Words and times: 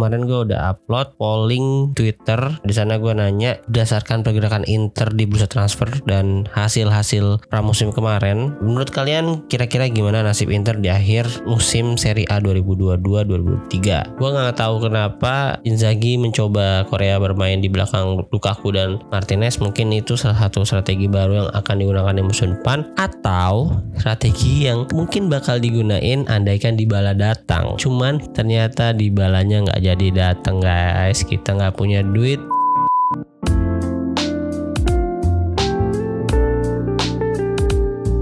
kemarin 0.00 0.24
gue 0.24 0.48
udah 0.48 0.72
upload 0.72 1.12
polling 1.20 1.92
Twitter. 1.92 2.40
Di 2.64 2.72
sana 2.72 2.96
gue 2.96 3.12
nanya 3.12 3.60
berdasarkan 3.68 4.24
pergerakan 4.24 4.64
Inter 4.64 5.12
di 5.12 5.28
bursa 5.28 5.44
transfer 5.44 5.92
dan 6.08 6.48
hasil-hasil 6.56 7.44
pramusim 7.52 7.92
kemarin, 7.92 8.56
menurut 8.64 8.88
kalian 8.88 9.44
kira-kira 9.52 9.92
gimana 9.92 10.24
nasib 10.24 10.48
Inter 10.48 10.80
di 10.80 10.88
akhir 10.88 11.44
musim 11.44 12.00
Serie 12.00 12.24
A 12.32 12.40
2022-2023? 12.40 14.16
Gue 14.16 14.28
nggak 14.32 14.56
tahu 14.56 14.88
kenapa 14.88 15.60
Inzaghi 15.68 16.16
mencoba 16.16 16.88
Korea 16.88 17.20
bermain 17.20 17.60
di 17.60 17.68
belakang 17.68 18.24
Lukaku 18.32 18.72
dan 18.72 19.04
Martinez. 19.12 19.60
Mungkin 19.60 19.92
itu 19.92 20.16
salah 20.16 20.48
satu 20.48 20.64
strategi 20.64 21.12
baru 21.12 21.44
yang 21.44 21.48
akan 21.52 21.76
digunakan 21.76 22.16
di 22.16 22.24
musim 22.24 22.56
depan 22.56 22.88
atau 22.96 23.76
strategi 24.00 24.64
yang 24.64 24.88
mungkin 24.96 25.28
bakal 25.28 25.60
digunain 25.60 26.24
andaikan 26.24 26.72
di 26.72 26.88
bala 26.88 27.12
datang. 27.12 27.76
Cuman 27.76 28.16
ternyata 28.32 28.96
di 28.96 29.12
balanya 29.12 29.68
nggak 29.68 29.80
jadi 29.82 29.89
datang 29.96 30.62
guys. 30.62 31.26
Kita 31.26 31.56
nggak 31.56 31.74
punya 31.74 32.06
duit. 32.06 32.38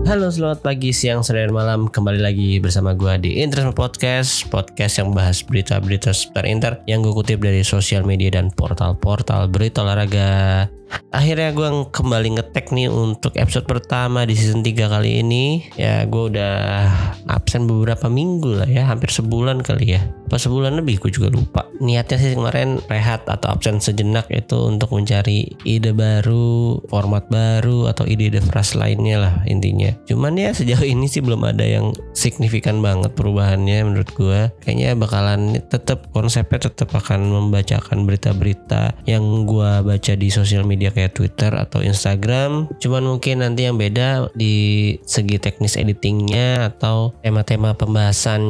Halo 0.08 0.32
selamat 0.32 0.64
pagi, 0.64 0.88
siang, 0.88 1.20
sore, 1.20 1.44
dan 1.44 1.52
malam 1.52 1.84
Kembali 1.84 2.16
lagi 2.16 2.56
bersama 2.64 2.96
gue 2.96 3.28
di 3.28 3.44
Interisme 3.44 3.77
Podcast 3.77 4.48
Podcast 4.48 5.04
yang 5.04 5.12
bahas 5.12 5.44
berita-berita 5.44 6.16
seputar 6.16 6.48
Inter 6.48 6.80
Yang 6.88 7.12
gue 7.12 7.14
kutip 7.20 7.38
dari 7.44 7.60
sosial 7.60 8.08
media 8.08 8.32
dan 8.32 8.48
portal-portal 8.48 9.52
berita 9.52 9.84
olahraga 9.84 10.64
Akhirnya 11.09 11.56
gue 11.56 11.69
kembali 11.88 12.37
ngetek 12.37 12.69
nih 12.70 12.92
untuk 12.92 13.33
episode 13.41 13.65
pertama 13.65 14.28
di 14.28 14.37
season 14.37 14.60
3 14.60 14.92
kali 14.92 15.24
ini. 15.24 15.64
Ya 15.74 16.05
gue 16.05 16.30
udah 16.30 16.84
absen 17.28 17.64
beberapa 17.64 18.12
minggu 18.12 18.61
lah 18.61 18.69
ya 18.69 18.84
Hampir 18.87 19.09
sebulan 19.09 19.64
kali 19.64 19.97
ya. 19.97 20.02
Pas 20.28 20.37
sebulan 20.37 20.78
lebih 20.78 21.01
gue 21.01 21.11
juga 21.11 21.33
lupa. 21.33 21.64
Niatnya 21.80 22.20
sih 22.20 22.37
kemarin 22.37 22.78
rehat 22.92 23.24
atau 23.24 23.51
absen 23.51 23.80
sejenak 23.80 24.28
itu 24.28 24.55
untuk 24.69 24.92
mencari 24.92 25.48
ide 25.64 25.97
baru 25.97 26.78
Format 26.92 27.27
baru 27.33 27.89
atau 27.89 28.05
ide-ide 28.05 28.45
fresh 28.45 28.77
lainnya 28.77 29.17
lah 29.19 29.34
intinya. 29.48 29.91
Cuman 30.05 30.36
ya 30.36 30.52
sejauh 30.52 30.84
ini 30.84 31.08
sih 31.08 31.25
belum 31.25 31.42
ada 31.48 31.64
yang 31.64 31.97
signifikan 32.12 32.84
banget 32.84 33.17
perubahannya 33.17 33.80
menurut 33.89 34.11
gue 34.14 34.52
Kayaknya 34.62 34.95
bakalan 34.95 35.41
tetap 35.67 36.12
konsepnya 36.12 36.70
tetap 36.70 36.92
akan 36.95 37.33
membacakan 37.33 38.05
berita-berita 38.05 38.95
yang 39.08 39.48
gue 39.48 39.70
baca 39.83 40.12
di 40.14 40.28
sosial 40.28 40.62
media 40.62 40.77
kayak 40.94 41.18
Twitter 41.18 41.50
atau 41.50 41.82
Instagram 41.82 42.70
Cuman 42.78 43.02
mungkin 43.04 43.42
nanti 43.42 43.66
yang 43.66 43.76
beda 43.76 44.30
di 44.38 44.94
segi 45.02 45.40
teknis 45.40 45.74
editingnya 45.74 46.70
atau 46.70 47.16
tema-tema 47.24 47.74
pembahasan 47.74 48.40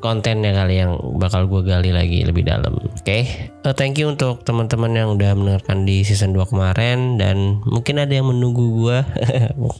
kontennya 0.00 0.56
kali 0.56 0.80
yang 0.80 0.96
bakal 1.20 1.44
gue 1.50 1.62
gali 1.66 1.90
lagi 1.92 2.24
lebih 2.24 2.46
dalam. 2.48 2.78
Oke, 2.80 3.02
okay? 3.04 3.22
uh, 3.66 3.74
thank 3.76 4.00
you 4.00 4.08
untuk 4.08 4.42
teman-teman 4.46 4.92
yang 4.96 5.08
udah 5.14 5.36
mendengarkan 5.36 5.84
di 5.84 6.06
season 6.06 6.32
2 6.32 6.50
kemarin 6.50 7.20
dan 7.20 7.60
mungkin 7.68 8.00
ada 8.00 8.12
yang 8.12 8.28
menunggu 8.28 8.64
gue. 8.84 8.98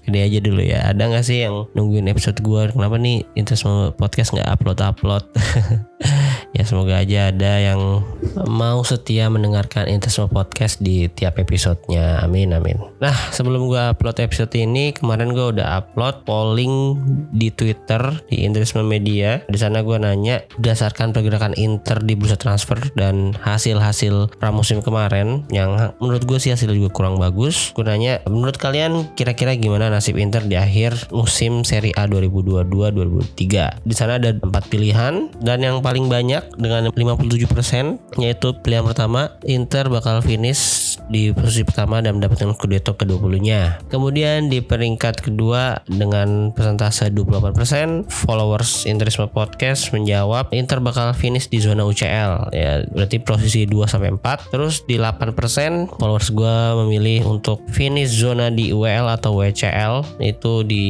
Gede 0.08 0.20
aja 0.28 0.38
dulu 0.44 0.62
ya. 0.62 0.80
Ada 0.92 1.02
nggak 1.10 1.24
sih 1.24 1.38
yang 1.46 1.70
nungguin 1.72 2.10
episode 2.10 2.38
gue? 2.40 2.72
Kenapa 2.74 2.96
nih 3.00 3.24
Intes 3.38 3.64
podcast 3.96 4.36
nggak 4.36 4.48
upload 4.48 4.80
upload? 4.84 5.24
ya 6.54 6.62
semoga 6.62 7.02
aja 7.02 7.34
ada 7.34 7.52
yang 7.58 8.06
mau 8.46 8.80
setia 8.86 9.26
mendengarkan 9.26 9.90
Interisme 9.90 10.30
Podcast 10.30 10.78
di 10.78 11.10
tiap 11.10 11.42
episodenya. 11.42 12.22
Amin 12.22 12.54
amin. 12.54 12.78
Nah 13.02 13.14
sebelum 13.34 13.66
gue 13.66 13.82
upload 13.82 14.22
episode 14.22 14.54
ini 14.54 14.94
kemarin 14.94 15.34
gue 15.34 15.58
udah 15.58 15.82
upload 15.82 16.22
polling 16.22 16.98
di 17.34 17.50
Twitter 17.50 18.00
di 18.30 18.46
Interisme 18.46 18.86
Media. 18.86 19.42
Di 19.50 19.58
sana 19.58 19.82
gue 19.82 19.98
nanya 19.98 20.46
berdasarkan 20.56 21.10
pergerakan 21.10 21.58
Inter 21.58 22.00
di 22.02 22.14
bursa 22.14 22.38
transfer 22.38 22.78
dan 22.94 23.34
hasil-hasil 23.42 24.38
pramusim 24.38 24.78
kemarin 24.78 25.42
yang 25.50 25.74
menurut 25.98 26.22
gue 26.22 26.38
sih 26.38 26.54
hasilnya 26.54 26.78
juga 26.78 26.90
kurang 26.94 27.18
bagus 27.18 27.74
gue 27.74 27.82
nanya 27.82 28.22
menurut 28.30 28.54
kalian 28.60 29.10
kira-kira 29.18 29.58
gimana 29.58 29.90
nasib 29.90 30.20
Inter 30.20 30.46
di 30.46 30.54
akhir 30.54 31.10
musim 31.10 31.66
Serie 31.66 31.96
A 31.98 32.06
2022-2023 32.06 33.88
di 33.88 33.94
sana 33.94 34.20
ada 34.20 34.36
empat 34.36 34.70
pilihan 34.70 35.32
dan 35.42 35.58
yang 35.64 35.80
paling 35.80 36.06
banyak 36.06 36.43
dengan 36.56 36.90
57% 36.92 38.20
yaitu 38.20 38.48
pilihan 38.60 38.84
pertama 38.84 39.34
Inter 39.44 39.88
bakal 39.90 40.20
finish 40.20 40.94
di 41.08 41.30
posisi 41.36 41.66
pertama 41.66 42.00
dan 42.00 42.16
mendapatkan 42.16 42.56
Scudetto 42.56 42.96
ke-20-nya. 42.96 43.84
Kemudian 43.92 44.48
di 44.48 44.64
peringkat 44.64 45.20
kedua 45.20 45.84
dengan 45.84 46.54
persentase 46.56 47.12
28% 47.12 48.08
followers 48.08 48.88
Interisme 48.88 49.28
Podcast 49.28 49.92
menjawab 49.92 50.48
Inter 50.56 50.80
bakal 50.80 51.12
finish 51.12 51.50
di 51.52 51.60
zona 51.60 51.84
UCL 51.84 52.54
ya 52.54 52.84
berarti 52.88 53.20
posisi 53.20 53.68
2 53.68 53.84
sampai 53.84 54.16
4. 54.16 54.52
Terus 54.52 54.84
di 54.88 54.96
8% 54.96 56.00
followers 56.00 56.28
gue 56.32 56.56
memilih 56.84 57.28
untuk 57.28 57.60
finish 57.68 58.12
zona 58.14 58.48
di 58.48 58.72
UEL 58.72 59.08
atau 59.10 59.36
WCL 59.40 60.22
itu 60.22 60.64
di 60.64 60.86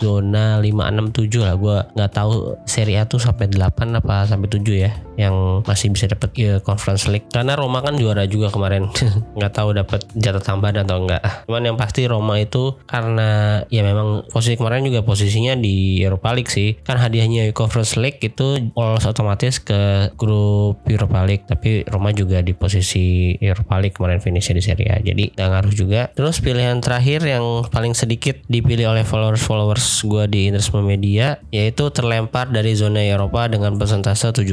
zona 0.00 0.62
567 0.62 1.46
lah 1.46 1.54
gue 1.56 1.76
nggak 1.96 2.12
tahu 2.12 2.56
seri 2.64 2.96
A 2.96 3.04
tuh 3.04 3.20
sampai 3.20 3.50
8 3.50 3.98
apa 4.00 4.26
sampai 4.28 4.48
7 4.48 4.62
ya 4.72 4.89
yang 5.18 5.64
masih 5.64 5.92
bisa 5.92 6.08
dapat 6.08 6.30
ya, 6.36 6.58
Conference 6.64 7.06
League. 7.10 7.28
Karena 7.28 7.58
Roma 7.58 7.84
kan 7.84 7.96
juara 7.96 8.24
juga 8.24 8.48
kemarin. 8.48 8.88
Nggak 9.36 9.52
tahu 9.52 9.76
dapat 9.76 10.00
jatah 10.16 10.42
tambahan 10.42 10.86
atau 10.86 11.02
enggak 11.02 11.20
cuman 11.60 11.66
yang 11.66 11.78
pasti 11.78 12.06
Roma 12.06 12.38
itu 12.38 12.78
karena 12.86 13.60
ya 13.68 13.82
memang 13.82 14.22
posisi 14.30 14.54
kemarin 14.54 14.86
juga 14.86 15.02
posisinya 15.02 15.58
di 15.58 16.00
Europa 16.00 16.30
League 16.30 16.48
sih. 16.48 16.78
Kan 16.86 16.96
hadiahnya 16.96 17.50
Conference 17.50 17.98
League 17.98 18.22
itu 18.22 18.70
lolos 18.72 19.04
otomatis 19.04 19.58
ke 19.58 20.14
grup 20.14 20.80
Europa 20.86 21.26
League. 21.26 21.44
Tapi 21.44 21.84
Roma 21.90 22.14
juga 22.14 22.38
di 22.40 22.54
posisi 22.54 23.34
Europa 23.42 23.82
League 23.82 23.98
kemarin 23.98 24.22
finishnya 24.22 24.56
di 24.56 24.64
Serie 24.64 24.88
A. 24.94 24.96
Jadi 25.02 25.34
nggak 25.34 25.48
ngaruh 25.52 25.74
juga. 25.74 26.02
Terus 26.14 26.38
pilihan 26.38 26.78
terakhir 26.78 27.26
yang 27.26 27.66
paling 27.68 27.98
sedikit 27.98 28.40
dipilih 28.46 28.94
oleh 28.94 29.04
followers-followers 29.04 30.06
gue 30.06 30.24
di 30.30 30.40
Interisme 30.48 30.80
Media 30.86 31.36
yaitu 31.50 31.90
terlempar 31.90 32.48
dari 32.48 32.72
zona 32.78 33.02
Eropa 33.02 33.50
dengan 33.50 33.76
persentase 33.76 34.32
7%. 34.32 34.46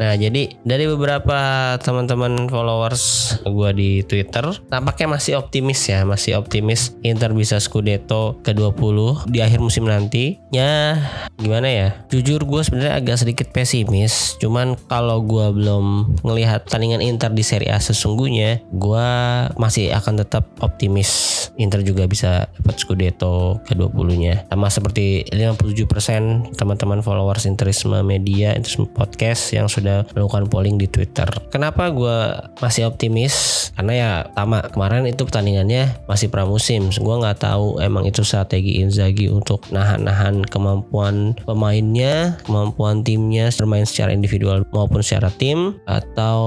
Nah, 0.00 0.16
jadi 0.16 0.56
dari 0.64 0.84
beberapa 0.88 1.38
teman-teman 1.84 2.48
followers 2.48 3.36
gue 3.44 3.70
di 3.76 3.90
Twitter, 4.04 4.48
tampaknya 4.72 5.20
masih 5.20 5.36
optimis 5.36 5.80
ya, 5.84 6.08
masih 6.08 6.40
optimis 6.40 6.96
Inter 7.04 7.36
bisa 7.36 7.60
Scudetto 7.60 8.40
ke-20 8.40 9.28
di 9.28 9.44
akhir 9.44 9.60
musim 9.60 9.84
nanti. 9.84 10.40
Ya, 10.50 10.96
gimana 11.36 11.68
ya? 11.68 11.88
Jujur 12.08 12.42
gue 12.48 12.62
sebenarnya 12.64 12.96
agak 12.96 13.20
sedikit 13.20 13.52
pesimis, 13.52 14.40
cuman 14.40 14.80
kalau 14.88 15.20
gue 15.20 15.46
belum 15.52 16.16
ngelihat 16.24 16.66
tandingan 16.66 17.04
Inter 17.04 17.30
di 17.30 17.44
Serie 17.44 17.76
A 17.76 17.78
sesungguhnya, 17.78 18.64
gue 18.72 19.08
masih 19.60 19.92
akan 19.92 20.24
tetap 20.24 20.48
optimis 20.64 21.38
Inter 21.60 21.84
juga 21.84 22.08
bisa 22.08 22.48
dapat 22.56 22.80
Scudetto 22.80 23.60
ke-20-nya. 23.68 24.48
Sama 24.48 24.72
seperti 24.72 25.28
57% 25.28 26.56
teman-teman 26.56 27.04
followers 27.04 27.44
Interisme 27.44 28.00
Media, 28.00 28.56
Interisme 28.56 28.88
Podcast 28.88 29.49
yang 29.52 29.66
sudah 29.66 30.06
melakukan 30.14 30.46
polling 30.50 30.76
di 30.78 30.86
Twitter. 30.86 31.26
Kenapa 31.50 31.90
gue 31.90 32.18
masih 32.62 32.86
optimis? 32.86 33.68
Karena 33.74 33.92
ya 33.92 34.10
sama 34.34 34.64
kemarin 34.70 35.08
itu 35.08 35.24
pertandingannya 35.26 36.06
masih 36.06 36.28
pramusim. 36.28 36.90
Gue 36.94 37.16
nggak 37.20 37.42
tahu 37.42 37.80
emang 37.82 38.06
itu 38.06 38.22
strategi 38.22 38.82
Inzaghi 38.82 39.30
untuk 39.30 39.64
nahan-nahan 39.72 40.44
kemampuan 40.46 41.34
pemainnya, 41.44 42.38
kemampuan 42.44 43.02
timnya 43.06 43.52
bermain 43.56 43.86
secara 43.86 44.14
individual 44.14 44.64
maupun 44.70 45.00
secara 45.00 45.32
tim 45.34 45.78
atau 45.84 46.38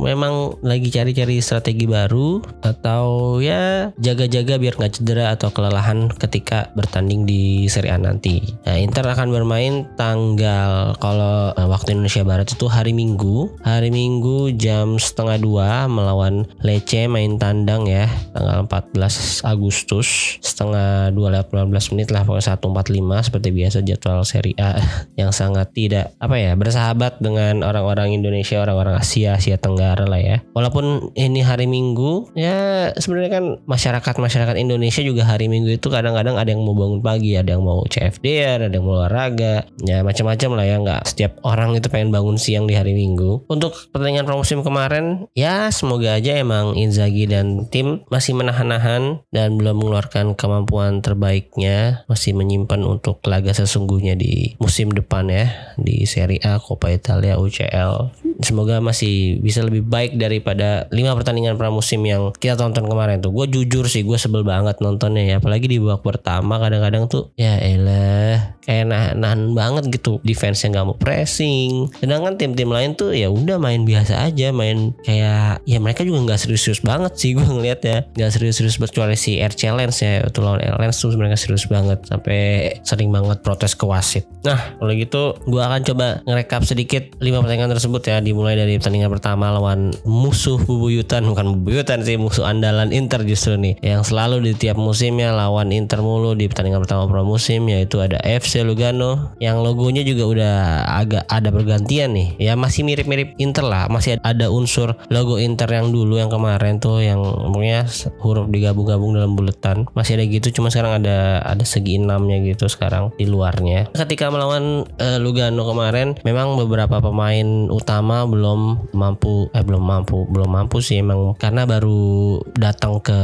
memang 0.00 0.58
lagi 0.64 0.88
cari-cari 0.92 1.40
strategi 1.40 1.84
baru 1.84 2.42
atau 2.62 3.38
ya 3.38 3.92
jaga-jaga 3.98 4.56
biar 4.58 4.74
nggak 4.78 4.94
cedera 4.98 5.34
atau 5.34 5.50
kelelahan 5.52 6.08
ketika 6.16 6.70
bertanding 6.74 7.24
di 7.28 7.66
Serie 7.68 7.94
A 7.94 7.98
nanti. 7.98 8.42
Nah, 8.66 8.78
Inter 8.78 9.06
akan 9.06 9.28
bermain 9.30 9.86
tanggal 9.94 10.96
kalau 10.98 11.52
eh, 11.54 11.68
waktu 11.68 11.94
Indonesia 11.94 12.24
Barat 12.26 12.41
itu 12.50 12.66
hari 12.66 12.90
Minggu, 12.90 13.54
hari 13.62 13.94
Minggu 13.94 14.50
jam 14.58 14.98
setengah 14.98 15.38
dua 15.38 15.86
melawan 15.86 16.42
Lecce 16.66 17.06
main 17.06 17.38
tandang 17.38 17.86
ya 17.86 18.10
tanggal 18.34 18.66
14 18.66 19.46
Agustus. 19.46 20.38
Setengah 20.42 21.14
dua 21.14 21.38
lewat 21.38 21.54
15 21.54 21.92
menit 21.94 22.08
lah 22.10 22.26
pokoknya 22.26 22.58
145 22.58 23.26
seperti 23.30 23.48
biasa 23.54 23.78
jadwal 23.86 24.26
Serie 24.26 24.58
A 24.58 24.82
yang 25.20 25.30
sangat 25.30 25.70
tidak 25.70 26.16
apa 26.18 26.34
ya 26.34 26.58
bersahabat 26.58 27.22
dengan 27.22 27.62
orang-orang 27.62 28.16
Indonesia 28.16 28.58
orang-orang 28.58 28.98
Asia 28.98 29.38
Asia 29.38 29.54
Tenggara 29.54 30.08
lah 30.08 30.18
ya. 30.18 30.42
Walaupun 30.56 31.14
ini 31.14 31.46
hari 31.46 31.70
Minggu 31.70 32.34
ya 32.34 32.90
sebenarnya 32.98 33.30
kan 33.38 33.44
masyarakat 33.68 34.14
masyarakat 34.18 34.56
Indonesia 34.58 35.02
juga 35.06 35.22
hari 35.28 35.46
Minggu 35.46 35.78
itu 35.78 35.86
kadang-kadang 35.86 36.34
ada 36.34 36.50
yang 36.50 36.66
mau 36.66 36.74
bangun 36.74 36.98
pagi 36.98 37.38
ada 37.38 37.54
yang 37.54 37.62
mau 37.62 37.84
CFD 37.86 38.26
ada 38.66 38.72
yang 38.72 38.82
mau 38.82 38.98
olahraga. 38.98 39.68
Ya 39.84 40.02
macam-macam 40.02 40.50
lah 40.58 40.64
ya 40.66 40.76
nggak 40.82 41.02
setiap 41.06 41.32
orang 41.42 41.76
itu 41.76 41.86
pengen 41.92 42.10
bangun 42.14 42.31
siang 42.36 42.68
di 42.68 42.76
hari 42.76 42.92
Minggu. 42.92 43.48
Untuk 43.48 43.74
pertandingan 43.90 44.28
pramusim 44.28 44.60
kemarin, 44.60 45.26
ya 45.36 45.68
semoga 45.74 46.16
aja 46.16 46.38
emang 46.38 46.78
Inzaghi 46.78 47.26
dan 47.26 47.66
tim 47.68 48.04
masih 48.08 48.36
menahan-nahan 48.36 49.24
dan 49.34 49.56
belum 49.58 49.82
mengeluarkan 49.82 50.38
kemampuan 50.38 51.02
terbaiknya, 51.02 52.06
masih 52.06 52.36
menyimpan 52.36 52.84
untuk 52.86 53.18
laga 53.26 53.52
sesungguhnya 53.52 54.14
di 54.14 54.54
musim 54.62 54.92
depan 54.94 55.28
ya 55.28 55.74
di 55.80 56.06
Serie 56.06 56.42
A, 56.46 56.62
Coppa 56.62 56.92
Italia, 56.94 57.40
UCL. 57.40 58.14
Semoga 58.42 58.78
masih 58.82 59.38
bisa 59.42 59.62
lebih 59.62 59.86
baik 59.86 60.18
daripada 60.18 60.90
lima 60.90 61.14
pertandingan 61.14 61.58
pramusim 61.58 62.02
yang 62.06 62.34
kita 62.38 62.58
tonton 62.58 62.86
kemarin 62.86 63.18
tuh. 63.18 63.34
Gue 63.34 63.46
jujur 63.50 63.86
sih, 63.90 64.02
gue 64.02 64.18
sebel 64.18 64.42
banget 64.46 64.78
nontonnya 64.78 65.24
ya. 65.24 65.36
Apalagi 65.38 65.66
di 65.66 65.78
babak 65.78 66.02
pertama 66.02 66.58
kadang-kadang 66.62 67.10
tuh 67.10 67.34
ya 67.34 67.58
elah 67.58 68.54
kayak 68.62 68.86
nahan, 68.86 69.14
nahan 69.18 69.40
banget 69.52 69.84
gitu 69.90 70.22
defense 70.22 70.62
yang 70.62 70.78
gak 70.78 70.86
mau 70.86 70.96
pressing 70.96 71.90
sedangkan 71.98 72.21
tim-tim 72.38 72.70
lain 72.70 72.94
tuh 72.94 73.10
ya 73.10 73.28
udah 73.28 73.58
main 73.58 73.82
biasa 73.82 74.30
aja 74.30 74.54
main 74.54 74.94
kayak 75.02 75.62
ya 75.66 75.78
mereka 75.82 76.06
juga 76.06 76.30
nggak 76.30 76.40
serius-serius 76.40 76.80
banget 76.82 77.12
sih 77.18 77.34
gue 77.34 77.42
ngeliat 77.42 77.80
ya 77.82 78.06
nggak 78.06 78.30
serius-serius 78.30 78.78
kecuali 78.78 79.18
si 79.18 79.42
Air 79.42 79.52
Challenge 79.54 79.90
ya 79.90 80.22
itu 80.22 80.40
lawan 80.40 80.62
Air 80.62 80.78
Challenge 80.78 80.98
tuh 80.98 81.18
mereka 81.18 81.36
serius 81.36 81.64
banget 81.66 81.98
sampai 82.06 82.40
sering 82.86 83.10
banget 83.10 83.42
protes 83.42 83.74
ke 83.74 83.84
wasit. 83.84 84.24
Nah 84.46 84.78
kalau 84.78 84.92
gitu 84.94 85.36
gue 85.46 85.62
akan 85.62 85.80
coba 85.82 86.06
ngerekap 86.24 86.62
sedikit 86.62 87.02
lima 87.18 87.42
pertandingan 87.42 87.74
tersebut 87.74 88.02
ya 88.06 88.16
dimulai 88.22 88.54
dari 88.54 88.78
pertandingan 88.78 89.10
pertama 89.10 89.50
lawan 89.50 89.90
musuh 90.06 90.60
bubuyutan. 90.62 91.26
Bukan 91.26 91.62
bubuyutan 91.62 92.04
sih 92.06 92.20
musuh 92.20 92.46
andalan 92.46 92.94
Inter 92.94 93.24
justru 93.26 93.56
nih. 93.58 93.80
Yang 93.82 94.12
selalu 94.12 94.50
di 94.50 94.52
tiap 94.54 94.76
musimnya 94.76 95.32
lawan 95.32 95.72
Inter 95.72 96.04
mulu 96.04 96.36
di 96.36 96.46
pertandingan 96.46 96.84
pertama 96.84 97.08
pramusim 97.08 97.64
yaitu 97.66 97.98
ada 97.98 98.20
FC 98.22 98.62
Lugano. 98.62 99.34
Yang 99.40 99.56
logonya 99.64 100.02
juga 100.04 100.24
udah 100.28 100.54
agak 101.02 101.24
ada 101.26 101.48
pergantian 101.48 102.11
nih. 102.12 102.28
Ya 102.36 102.52
masih 102.54 102.84
mirip-mirip 102.84 103.34
Inter 103.40 103.64
lah. 103.64 103.88
Masih 103.88 104.20
ada 104.20 104.52
unsur 104.52 104.94
logo 105.08 105.40
Inter 105.40 105.68
yang 105.72 105.90
dulu 105.90 106.20
yang 106.20 106.28
kemarin 106.28 106.78
tuh 106.78 107.00
yang 107.00 107.20
umumnya 107.20 107.88
huruf 108.20 108.48
digabung-gabung 108.52 109.16
dalam 109.16 109.34
buletan. 109.34 109.88
Masih 109.96 110.20
ada 110.20 110.24
gitu 110.28 110.52
cuma 110.52 110.68
sekarang 110.68 111.02
ada 111.02 111.40
ada 111.42 111.64
segi 111.64 111.96
enamnya 111.96 112.38
gitu 112.44 112.68
sekarang 112.68 113.10
di 113.16 113.24
luarnya. 113.24 113.88
Ketika 113.96 114.28
melawan 114.28 114.84
uh, 115.00 115.18
Lugano 115.18 115.64
kemarin 115.64 116.18
memang 116.26 116.60
beberapa 116.60 117.00
pemain 117.00 117.70
utama 117.72 118.28
belum 118.28 118.92
mampu 118.92 119.48
eh 119.56 119.64
belum 119.64 119.82
mampu 119.82 120.28
belum 120.28 120.50
mampu 120.50 120.84
sih 120.84 121.00
emang. 121.00 121.34
Karena 121.40 121.64
baru 121.64 122.38
datang 122.58 123.00
ke 123.00 123.18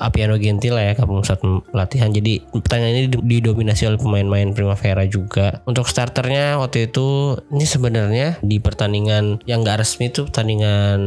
Apiano 0.00 0.34
Gentile 0.40 0.80
ya 0.80 0.92
ke 0.96 1.04
pusat 1.06 1.38
latihan. 1.70 2.10
Jadi 2.10 2.42
pertandingan 2.50 2.94
ini 2.96 3.08
didominasi 3.38 3.86
oleh 3.86 4.00
pemain-pemain 4.00 4.56
Primavera 4.56 5.04
juga. 5.04 5.60
Untuk 5.68 5.86
starternya 5.86 6.56
waktu 6.58 6.90
itu 6.90 7.38
ini 7.52 7.64
sebenarnya 7.68 8.07
di 8.42 8.56
pertandingan 8.62 9.42
yang 9.44 9.64
gak 9.64 9.82
resmi 9.82 10.08
itu 10.08 10.28
pertandingan 10.28 10.98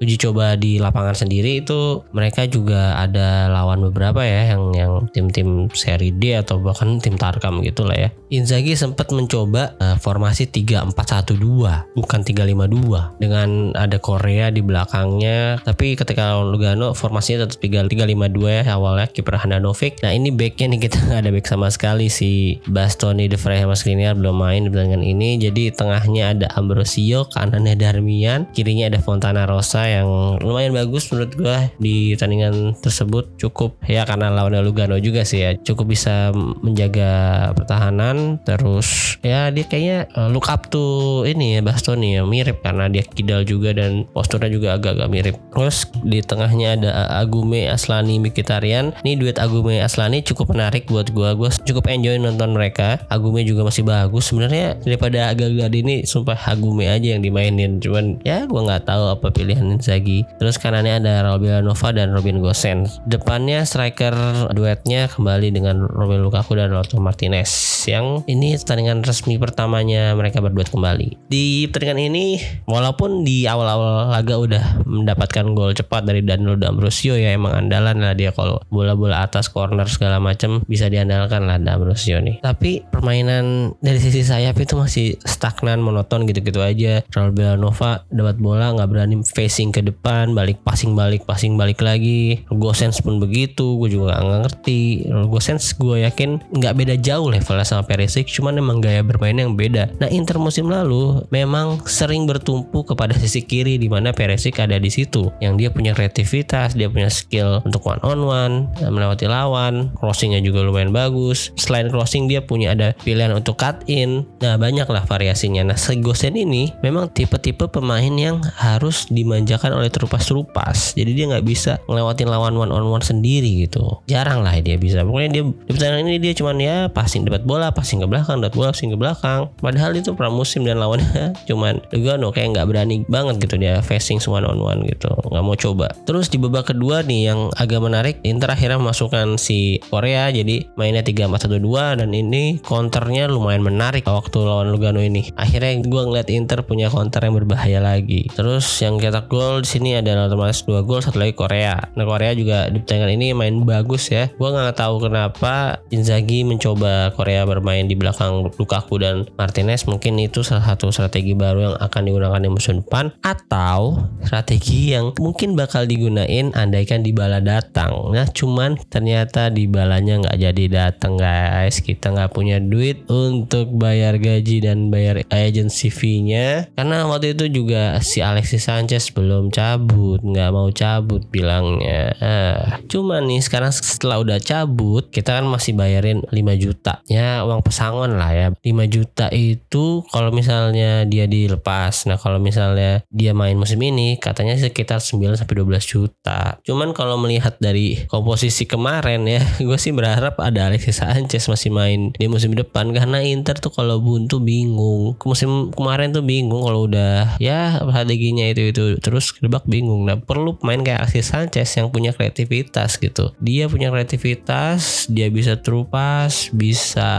uji 0.00 0.16
coba 0.20 0.54
di 0.56 0.76
lapangan 0.76 1.16
sendiri 1.16 1.62
itu 1.62 2.04
mereka 2.10 2.44
juga 2.46 2.98
ada 3.00 3.48
lawan 3.48 3.84
beberapa 3.90 4.24
ya 4.24 4.54
yang 4.56 4.72
yang 4.74 4.92
tim-tim 5.12 5.70
seri 5.72 6.10
D 6.14 6.36
atau 6.36 6.60
bahkan 6.60 7.00
tim 7.00 7.16
Tarkam 7.20 7.60
gitu 7.64 7.84
lah 7.84 7.96
ya. 7.96 8.08
Inzaghi 8.30 8.78
sempat 8.78 9.10
mencoba 9.10 9.74
uh, 9.82 9.96
formasi 9.98 10.46
3-4-1-2 10.48 11.98
bukan 11.98 12.20
3-5-2 12.22 13.20
dengan 13.20 13.74
ada 13.74 13.98
Korea 13.98 14.48
di 14.54 14.62
belakangnya 14.62 15.60
tapi 15.66 15.98
ketika 15.98 16.38
Lugano 16.40 16.94
formasinya 16.94 17.46
tetap 17.46 17.58
3-5-2 17.60 18.06
ya 18.48 18.62
awalnya 18.74 19.06
kiper 19.10 19.36
Handanovic. 19.40 20.00
Nah 20.00 20.14
ini 20.14 20.30
backnya 20.30 20.76
nih 20.76 20.80
kita 20.88 20.98
nggak 21.06 21.20
ada 21.26 21.30
back 21.34 21.46
sama 21.46 21.68
sekali 21.72 22.06
si 22.08 22.60
Bastoni 22.68 23.26
De 23.26 23.36
Vrij 23.36 23.64
sama 23.64 23.76
Skriniar 23.76 24.14
belum 24.16 24.36
main 24.36 24.66
di 24.66 24.70
pertandingan 24.72 25.04
ini 25.04 25.38
jadi 25.40 25.72
tengahnya 25.74 26.24
ada 26.36 26.48
Ambrosio 26.54 27.26
kanannya 27.30 27.74
Darmian 27.78 28.50
kirinya 28.50 28.90
ada 28.90 28.98
Fontana 29.02 29.46
Rosa 29.46 29.86
yang 29.86 30.38
lumayan 30.42 30.74
bagus 30.74 31.08
menurut 31.10 31.32
gue 31.36 31.58
di 31.78 32.14
pertandingan 32.14 32.76
tersebut. 32.78 33.36
Cukup 33.40 33.78
ya 33.86 34.04
karena 34.04 34.32
lawannya 34.32 34.62
Lugano 34.64 34.96
juga 34.98 35.22
sih 35.26 35.42
ya. 35.42 35.50
Cukup 35.56 35.92
bisa 35.92 36.30
menjaga 36.34 37.50
pertahanan 37.54 38.40
terus 38.44 39.18
ya 39.20 39.52
dia 39.52 39.64
kayaknya 39.66 39.98
uh, 40.16 40.28
look 40.32 40.48
up 40.48 40.68
to 40.72 41.22
ini 41.28 41.58
ya 41.58 41.60
Bastoni 41.60 42.16
ya 42.16 42.22
mirip 42.24 42.62
karena 42.64 42.88
dia 42.88 43.04
kidal 43.04 43.44
juga 43.44 43.76
dan 43.76 44.08
posturnya 44.10 44.50
juga 44.50 44.68
agak-agak 44.76 45.08
mirip. 45.10 45.36
Terus 45.52 45.88
di 46.02 46.20
tengahnya 46.24 46.78
ada 46.78 46.90
Agume 47.20 47.68
Aslani 47.68 48.16
Mikitarian 48.18 48.92
ini 49.04 49.20
duet 49.20 49.36
Agume 49.36 49.82
Aslani 49.84 50.24
cukup 50.24 50.52
menarik 50.56 50.88
buat 50.88 51.12
gue 51.12 51.30
gue 51.36 51.50
cukup 51.68 51.90
enjoy 51.90 52.16
nonton 52.16 52.56
mereka. 52.56 53.02
Agume 53.12 53.44
juga 53.44 53.66
masih 53.66 53.84
bagus. 53.84 54.30
Sebenarnya 54.30 54.78
daripada 54.80 55.32
agak-agak 55.32 55.70
ini 55.76 56.02
sumpah 56.04 56.36
Agume 56.46 56.88
aja 56.88 57.16
yang 57.16 57.22
dimainin. 57.22 57.82
Cuman 57.82 58.22
ya 58.24 58.48
gue 58.48 58.60
nggak 58.60 58.88
tahu 58.88 59.18
apa 59.18 59.28
pilihan 59.34 59.76
Inzaghi. 59.76 60.24
Terus 60.38 60.56
kanannya 60.56 61.02
ada 61.02 61.26
Raul 61.26 61.44
Villanova 61.44 61.88
dan 61.92 62.14
Robin 62.16 62.40
Gosens 62.40 63.00
depannya 63.06 63.66
striker 63.66 64.14
duetnya 64.54 65.10
kembali 65.10 65.50
dengan 65.50 65.84
Romelu 65.84 66.30
Lukaku 66.30 66.54
dan 66.54 66.70
Lautaro 66.70 67.02
Martinez. 67.02 67.50
Yang 67.84 68.24
ini 68.30 68.54
pertandingan 68.54 69.02
resmi 69.02 69.34
pertamanya 69.36 70.14
mereka 70.14 70.38
berduet 70.38 70.70
kembali. 70.70 71.26
Di 71.26 71.66
pertandingan 71.68 72.14
ini 72.14 72.26
walaupun 72.70 73.26
di 73.26 73.44
awal-awal 73.50 74.14
laga 74.14 74.36
udah 74.38 74.64
mendapatkan 74.86 75.44
gol 75.52 75.74
cepat 75.74 76.06
dari 76.06 76.22
Danilo 76.22 76.54
D'Ambrosio 76.54 77.18
ya 77.18 77.34
emang 77.34 77.66
andalan 77.66 77.98
lah 77.98 78.14
dia 78.14 78.30
kalau 78.30 78.62
bola-bola 78.70 79.26
atas 79.26 79.50
corner 79.50 79.90
segala 79.90 80.22
macam 80.22 80.62
bisa 80.70 80.86
diandalkan 80.86 81.50
lah 81.50 81.58
D'Ambrosio 81.58 82.22
nih. 82.22 82.38
Tapi 82.44 82.86
permainan 82.86 83.74
dari 83.82 83.98
sisi 83.98 84.22
sayap 84.22 84.54
itu 84.62 84.78
masih 84.78 85.18
stagnan 85.26 85.82
monoton 85.82 86.29
gitu-gitu 86.30 86.62
aja. 86.62 87.02
Raul 87.10 87.34
Villanova 87.34 88.06
dapat 88.08 88.38
bola 88.38 88.72
nggak 88.74 88.88
berani 88.88 89.16
facing 89.26 89.74
ke 89.74 89.82
depan 89.82 90.32
balik 90.32 90.62
passing 90.62 90.94
balik 90.94 91.26
passing 91.26 91.58
balik 91.58 91.82
lagi. 91.82 92.46
Gosens 92.48 93.02
pun 93.02 93.18
begitu 93.18 93.76
gue 93.82 93.90
juga 93.90 94.18
nggak 94.22 94.40
ngerti. 94.46 95.10
Gosens 95.28 95.74
gue 95.74 96.06
yakin 96.06 96.40
nggak 96.54 96.74
beda 96.76 96.94
jauh 96.98 97.28
levelnya 97.28 97.66
sama 97.66 97.82
Perisic 97.84 98.30
cuman 98.30 98.58
emang 98.58 98.78
gaya 98.78 99.02
bermain 99.02 99.34
yang 99.34 99.58
beda. 99.58 99.90
Nah 99.98 100.08
Inter 100.08 100.38
musim 100.38 100.70
lalu 100.70 101.20
memang 101.34 101.82
sering 101.84 102.24
bertumpu 102.24 102.86
kepada 102.86 103.12
sisi 103.18 103.42
kiri 103.44 103.76
di 103.76 103.90
mana 103.90 104.14
Perisic 104.14 104.62
ada 104.62 104.78
di 104.78 104.88
situ 104.88 105.28
yang 105.42 105.58
dia 105.58 105.68
punya 105.70 105.92
kreativitas 105.92 106.78
dia 106.78 106.86
punya 106.86 107.10
skill 107.10 107.60
untuk 107.66 107.82
one 107.84 108.02
on 108.06 108.20
one 108.22 108.54
melewati 108.78 109.26
lawan 109.26 109.90
crossingnya 109.98 110.40
juga 110.40 110.62
lumayan 110.62 110.94
bagus. 110.94 111.50
Selain 111.58 111.90
crossing 111.90 112.30
dia 112.30 112.44
punya 112.44 112.72
ada 112.74 112.94
pilihan 113.02 113.32
untuk 113.34 113.58
cut 113.58 113.82
in. 113.86 114.26
Nah 114.40 114.56
banyak 114.56 114.86
lah 114.86 115.04
variasinya. 115.04 115.62
Nah 115.66 115.78
Segosen 116.10 116.34
ini 116.34 116.74
memang 116.82 117.06
tipe-tipe 117.06 117.70
pemain 117.70 118.10
yang 118.10 118.42
harus 118.58 119.06
dimanjakan 119.14 119.78
oleh 119.78 119.94
terupas-terupas. 119.94 120.98
Jadi 120.98 121.14
dia 121.14 121.30
nggak 121.30 121.46
bisa 121.46 121.78
ngelewatin 121.86 122.26
lawan 122.26 122.58
one 122.58 122.74
on 122.74 122.82
one 122.90 122.98
sendiri 122.98 123.62
gitu. 123.62 124.02
Jarang 124.10 124.42
lah 124.42 124.58
dia 124.58 124.74
bisa. 124.74 125.06
Pokoknya 125.06 125.30
dia 125.38 125.42
di 125.46 125.70
pertandingan 125.70 126.10
ini 126.10 126.18
dia 126.18 126.34
cuman 126.34 126.58
ya 126.58 126.76
passing 126.90 127.22
dapat 127.22 127.46
bola 127.46 127.70
passing 127.70 128.02
ke 128.02 128.10
belakang 128.10 128.42
dapat 128.42 128.58
bola 128.58 128.74
passing 128.74 128.90
ke 128.90 128.98
belakang. 128.98 129.54
Padahal 129.62 129.94
itu 129.94 130.10
pramusim 130.18 130.66
dan 130.66 130.82
lawannya 130.82 131.30
cuman 131.48 131.78
Lugano 131.94 132.34
kayak 132.34 132.58
nggak 132.58 132.66
berani 132.66 133.06
banget 133.06 133.46
gitu 133.46 133.54
dia 133.62 133.78
facing 133.78 134.18
one 134.26 134.42
on 134.42 134.58
one 134.58 134.82
gitu. 134.90 135.14
Nggak 135.30 135.44
mau 135.46 135.54
coba. 135.54 135.94
Terus 136.10 136.26
di 136.26 136.42
babak 136.42 136.74
kedua 136.74 137.06
nih 137.06 137.30
yang 137.30 137.54
agak 137.54 137.78
menarik 137.78 138.18
Inter 138.26 138.50
akhirnya 138.50 138.82
memasukkan 138.82 139.38
si 139.38 139.78
Korea. 139.94 140.26
Jadi 140.34 140.74
mainnya 140.74 141.06
3-4-1-2 141.06 142.02
dan 142.02 142.10
ini 142.10 142.58
counternya 142.66 143.30
lumayan 143.30 143.62
menarik 143.62 144.10
waktu 144.10 144.42
lawan 144.42 144.74
Lugano 144.74 144.98
ini. 144.98 145.30
Akhirnya 145.38 145.78
gue 145.78 145.99
ngeliat 146.06 146.28
Inter 146.32 146.62
punya 146.64 146.88
counter 146.88 147.20
yang 147.24 147.36
berbahaya 147.36 147.80
lagi. 147.82 148.30
Terus 148.32 148.64
yang 148.80 148.96
cetak 148.96 149.28
gol 149.28 149.60
di 149.64 149.68
sini 149.68 149.90
ada 149.98 150.26
otomatis 150.26 150.64
dua 150.64 150.80
gol 150.86 151.04
satu 151.04 151.20
lagi 151.20 151.36
Korea. 151.36 151.76
Nah 151.98 152.04
Korea 152.08 152.32
juga 152.32 152.72
di 152.72 152.80
pertandingan 152.80 153.12
ini 153.20 153.26
main 153.36 153.54
bagus 153.66 154.08
ya. 154.08 154.32
Gue 154.38 154.48
nggak 154.48 154.78
tahu 154.80 155.10
kenapa 155.10 155.82
Inzaghi 155.92 156.46
mencoba 156.46 157.12
Korea 157.12 157.44
bermain 157.44 157.84
di 157.84 157.98
belakang 157.98 158.48
Lukaku 158.56 159.02
dan 159.02 159.28
Martinez. 159.36 159.84
Mungkin 159.84 160.16
itu 160.22 160.40
salah 160.40 160.64
satu 160.64 160.88
strategi 160.88 161.36
baru 161.36 161.72
yang 161.72 161.76
akan 161.76 162.02
digunakan 162.08 162.40
di 162.40 162.50
musim 162.50 162.80
depan. 162.80 163.12
Atau 163.20 164.08
strategi 164.24 164.94
yang 164.96 165.12
mungkin 165.20 165.58
bakal 165.58 165.84
digunain 165.84 166.54
andaikan 166.56 167.04
Dybala 167.04 167.44
datang. 167.44 168.14
Nah 168.14 168.24
cuman 168.30 168.80
ternyata 168.88 169.50
Dybalanya 169.50 170.24
nggak 170.24 170.38
jadi 170.38 170.64
datang 170.70 171.18
guys. 171.20 171.82
Kita 171.84 172.14
nggak 172.14 172.32
punya 172.32 172.62
duit 172.62 173.04
untuk 173.10 173.74
bayar 173.76 174.16
gaji 174.16 174.62
dan 174.64 174.88
bayar 174.88 175.20
agency 175.28 175.89
fee-nya 175.90 176.70
karena 176.74 177.04
waktu 177.06 177.36
itu 177.36 177.50
juga 177.62 177.98
si 178.00 178.24
Alexis 178.24 178.66
Sanchez 178.66 179.10
belum 179.12 179.50
cabut 179.52 180.22
nggak 180.22 180.50
mau 180.54 180.70
cabut 180.70 181.26
bilangnya. 181.28 182.14
Ah, 182.22 182.80
cuman 182.86 183.26
nih 183.26 183.42
sekarang 183.42 183.74
setelah 183.74 184.22
udah 184.22 184.38
cabut 184.38 185.10
kita 185.10 185.38
kan 185.38 185.46
masih 185.46 185.74
bayarin 185.74 186.22
5 186.30 186.34
juta. 186.56 187.02
Ya 187.10 187.42
uang 187.42 187.60
pesangon 187.66 188.16
lah 188.16 188.30
ya. 188.32 188.48
5 188.54 188.86
juta 188.86 189.26
itu 189.34 190.06
kalau 190.08 190.30
misalnya 190.30 191.04
dia 191.04 191.26
dilepas. 191.26 192.06
Nah 192.06 192.16
kalau 192.16 192.38
misalnya 192.38 193.02
dia 193.10 193.34
main 193.34 193.58
musim 193.58 193.80
ini 193.82 194.16
katanya 194.16 194.56
sekitar 194.56 195.02
9 195.02 195.36
sampai 195.36 195.54
12 195.60 195.84
juta. 195.84 196.60
Cuman 196.62 196.94
kalau 196.94 197.18
melihat 197.18 197.58
dari 197.58 198.06
komposisi 198.06 198.64
kemarin 198.64 199.26
ya 199.26 199.42
gue 199.66 199.78
sih 199.78 199.90
berharap 199.90 200.38
ada 200.38 200.70
Alexis 200.70 201.02
Sanchez 201.02 201.50
masih 201.50 201.74
main 201.74 202.14
di 202.14 202.26
musim 202.30 202.54
depan. 202.54 202.92
Karena 202.94 203.20
Inter 203.24 203.58
tuh 203.58 203.72
kalau 203.74 203.98
buntu 203.98 204.38
bingung. 204.38 205.18
Musim 205.24 205.74
kemarin 205.80 206.12
tuh 206.12 206.20
bingung 206.20 206.60
kalau 206.60 206.84
udah 206.84 207.40
ya 207.40 207.80
strateginya 207.80 208.52
itu 208.52 208.68
itu 208.68 208.84
terus 209.00 209.32
kedebak 209.32 209.64
bingung. 209.64 210.04
Nah 210.04 210.20
perlu 210.20 210.60
main 210.60 210.84
kayak 210.84 211.08
Alexis 211.08 211.32
Sanchez 211.32 211.70
yang 211.78 211.88
punya 211.88 212.12
kreativitas 212.12 213.00
gitu. 213.00 213.32
Dia 213.40 213.70
punya 213.70 213.88
kreativitas, 213.88 215.06
dia 215.08 215.32
bisa 215.32 215.56
terupas, 215.56 216.50
bisa 216.50 217.10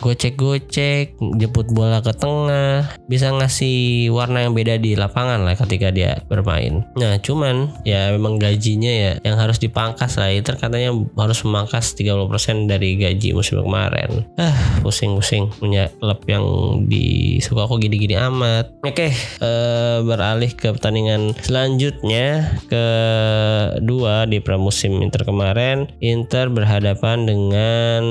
gocek-gocek, 0.00 1.20
jemput 1.36 1.68
bola 1.70 2.00
ke 2.00 2.16
tengah, 2.16 2.88
bisa 3.06 3.28
ngasih 3.30 4.08
warna 4.08 4.48
yang 4.48 4.56
beda 4.56 4.80
di 4.80 4.96
lapangan 4.96 5.44
lah 5.44 5.54
ketika 5.54 5.92
dia 5.92 6.24
bermain. 6.26 6.82
Nah 6.96 7.20
cuman 7.20 7.84
ya 7.84 8.10
memang 8.16 8.40
gajinya 8.40 8.90
ya 8.90 9.12
yang 9.22 9.36
harus 9.36 9.60
dipangkas 9.60 10.16
lah. 10.16 10.32
Inter 10.32 10.56
katanya 10.56 10.96
harus 11.20 11.44
memangkas 11.44 11.92
30% 11.92 12.70
dari 12.70 12.96
gaji 12.96 13.36
musim 13.36 13.60
kemarin. 13.60 14.24
Ah 14.40 14.80
pusing-pusing 14.80 15.52
punya 15.60 15.92
klub 16.00 16.24
yang 16.24 16.44
disuka 16.88 17.68
kok 17.68 17.78
gini-gini 17.82 18.07
amat. 18.16 18.72
Oke, 18.86 19.12
eh, 19.12 19.98
beralih 20.00 20.54
ke 20.54 20.72
pertandingan 20.72 21.34
selanjutnya 21.42 22.56
kedua 22.70 24.24
di 24.24 24.38
pramusim 24.40 25.02
Inter 25.02 25.26
kemarin. 25.26 25.90
Inter 26.00 26.48
berhadapan 26.48 27.26
dengan 27.28 28.02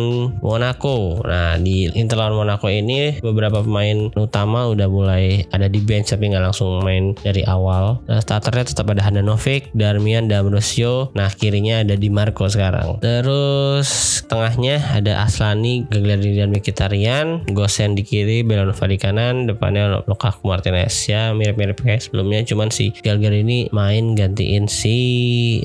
Monaco. 0.44 1.24
Nah 1.24 1.58
di 1.58 1.90
Inter 1.96 2.20
lawan 2.22 2.38
Monaco 2.38 2.68
ini 2.68 3.18
beberapa 3.24 3.64
pemain 3.64 4.12
utama 4.14 4.68
udah 4.70 4.86
mulai 4.92 5.48
ada 5.50 5.72
di 5.72 5.80
bench 5.82 6.12
tapi 6.12 6.30
nggak 6.30 6.44
langsung 6.44 6.84
main 6.84 7.16
dari 7.24 7.42
awal. 7.48 8.04
Nah, 8.06 8.20
starternya 8.22 8.70
tetap 8.70 8.92
ada 8.92 9.02
Handanovic, 9.02 9.72
Darmian, 9.74 10.28
D'Ambrosio. 10.28 11.10
Nah 11.16 11.32
kirinya 11.32 11.82
ada 11.82 11.96
Di 11.96 12.12
Marco 12.12 12.46
sekarang. 12.52 13.00
Terus 13.00 14.22
tengahnya 14.28 14.84
ada 14.94 15.24
Aslani, 15.24 15.88
Gagliardini 15.88 16.36
dan 16.44 16.52
Mkhitaryan, 16.52 17.48
Gosen 17.56 17.96
di 17.96 18.04
kiri, 18.04 18.44
Belanova 18.44 18.86
di 18.86 18.98
kanan, 19.00 19.48
depannya 19.48 19.87
Lukaku 20.06 20.50
Martinez 20.50 20.94
ya 21.08 21.32
mirip-mirip 21.32 21.80
kayak 21.80 22.04
sebelumnya 22.04 22.44
cuman 22.44 22.70
si 22.74 22.92
Gagliardini 22.92 23.72
main 23.72 24.14
gantiin 24.14 24.68
si 24.68 24.98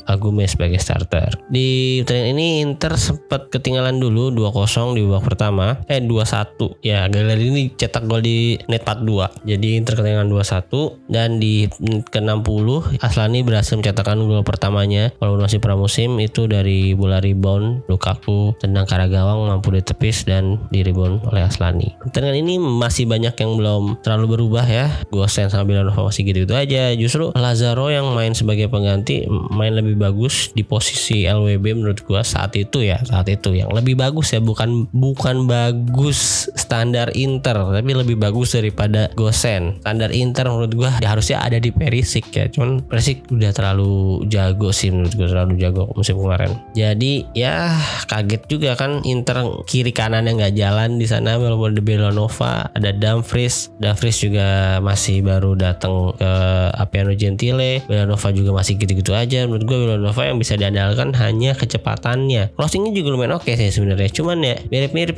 Agume 0.06 0.46
sebagai 0.46 0.78
starter. 0.78 1.38
Di 1.48 2.00
pertandingan 2.02 2.30
ini 2.36 2.46
Inter 2.62 2.94
sempat 2.98 3.50
ketinggalan 3.50 3.98
dulu 3.98 4.32
2-0 4.32 4.96
di 4.96 5.02
babak 5.06 5.24
pertama, 5.34 5.80
eh 5.86 6.00
2-1. 6.00 6.82
Ya 6.84 7.06
Gagliardini 7.08 7.72
cetak 7.74 8.06
gol 8.06 8.22
di 8.24 8.58
net 8.68 8.86
42. 8.86 9.46
Jadi 9.48 9.68
Inter 9.78 9.94
ketinggalan 9.98 10.30
2-1 10.30 11.10
dan 11.10 11.40
di 11.42 11.66
menit 11.82 12.08
ke-60 12.08 12.66
Aslani 13.02 13.40
berhasil 13.44 13.78
mencetakkan 13.78 14.18
gol 14.24 14.42
pertamanya 14.42 15.12
walaupun 15.18 15.46
masih 15.46 15.60
pramusim 15.62 16.16
itu 16.18 16.46
dari 16.50 16.92
bola 16.96 17.22
rebound 17.22 17.86
Lukaku 17.86 18.56
tendang 18.58 18.88
ke 18.88 18.94
arah 18.96 19.08
gawang 19.08 19.48
mampu 19.48 19.74
ditepis 19.74 20.24
dan 20.26 20.58
di 20.72 20.82
rebound 20.82 21.24
oleh 21.28 21.44
Aslani. 21.46 21.94
Pertandingan 22.02 22.38
ini 22.42 22.54
masih 22.58 23.04
banyak 23.06 23.34
yang 23.36 23.52
belum 23.58 24.02
terlalu 24.12 24.36
berubah 24.36 24.68
ya. 24.68 24.92
Gosen 25.08 25.48
sama 25.48 25.64
Belanova 25.64 26.12
masih 26.12 26.28
gitu-gitu 26.28 26.52
aja. 26.52 26.92
Justru 26.92 27.32
Lazaro 27.32 27.88
yang 27.88 28.12
main 28.12 28.36
sebagai 28.36 28.68
pengganti 28.68 29.24
main 29.48 29.72
lebih 29.72 29.96
bagus 29.96 30.52
di 30.52 30.60
posisi 30.60 31.24
LWB 31.24 31.80
menurut 31.80 32.04
gua 32.04 32.20
saat 32.20 32.52
itu 32.60 32.84
ya, 32.84 33.00
saat 33.00 33.32
itu 33.32 33.56
yang 33.56 33.72
lebih 33.72 33.96
bagus 33.96 34.36
ya 34.36 34.44
bukan 34.44 34.90
bukan 34.92 35.48
bagus 35.48 36.50
standar 36.58 37.08
Inter 37.16 37.56
tapi 37.56 37.96
lebih 37.96 38.20
bagus 38.20 38.52
daripada 38.52 39.08
Gosen. 39.16 39.80
Standar 39.80 40.12
Inter 40.12 40.50
menurut 40.50 40.72
gua 40.76 40.90
ya 41.00 41.14
harusnya 41.14 41.40
ada 41.40 41.56
di 41.56 41.72
Perisic 41.72 42.28
ya. 42.34 42.50
Cuman 42.52 42.84
Perisic 42.84 43.24
udah 43.32 43.54
terlalu 43.54 44.26
jago 44.28 44.74
sih 44.74 44.92
menurut 44.92 45.16
gua 45.16 45.28
terlalu 45.32 45.52
jago 45.56 45.88
musim 45.96 46.20
kemarin. 46.20 46.52
Jadi 46.76 47.24
ya 47.32 47.72
kaget 48.10 48.42
juga 48.50 48.76
kan 48.76 49.00
Inter 49.08 49.64
kiri 49.64 49.94
kanan 49.94 50.28
yang 50.28 50.36
nggak 50.36 50.56
jalan 50.58 51.00
di 51.00 51.06
sana 51.08 51.38
walaupun 51.38 51.78
ada 51.78 51.82
ada 52.74 52.90
Dumfries. 52.98 53.70
Dumfries 53.78 54.01
juga 54.10 54.78
masih 54.82 55.22
baru 55.22 55.54
datang 55.54 56.18
ke 56.18 56.32
Apiano 56.74 57.14
Gentile. 57.14 57.86
Belanova 57.86 58.34
juga 58.34 58.50
masih 58.50 58.74
gitu-gitu 58.80 59.14
aja. 59.14 59.46
Menurut 59.46 59.64
gue 59.68 59.78
Belanova 59.86 60.22
yang 60.26 60.42
bisa 60.42 60.58
diandalkan 60.58 61.14
hanya 61.14 61.54
kecepatannya. 61.54 62.56
Crossingnya 62.58 62.90
juga 62.90 63.14
lumayan 63.14 63.38
oke 63.38 63.54
sih 63.54 63.70
sebenarnya. 63.70 64.10
Cuman 64.10 64.38
ya 64.42 64.56
mirip-mirip 64.70 65.14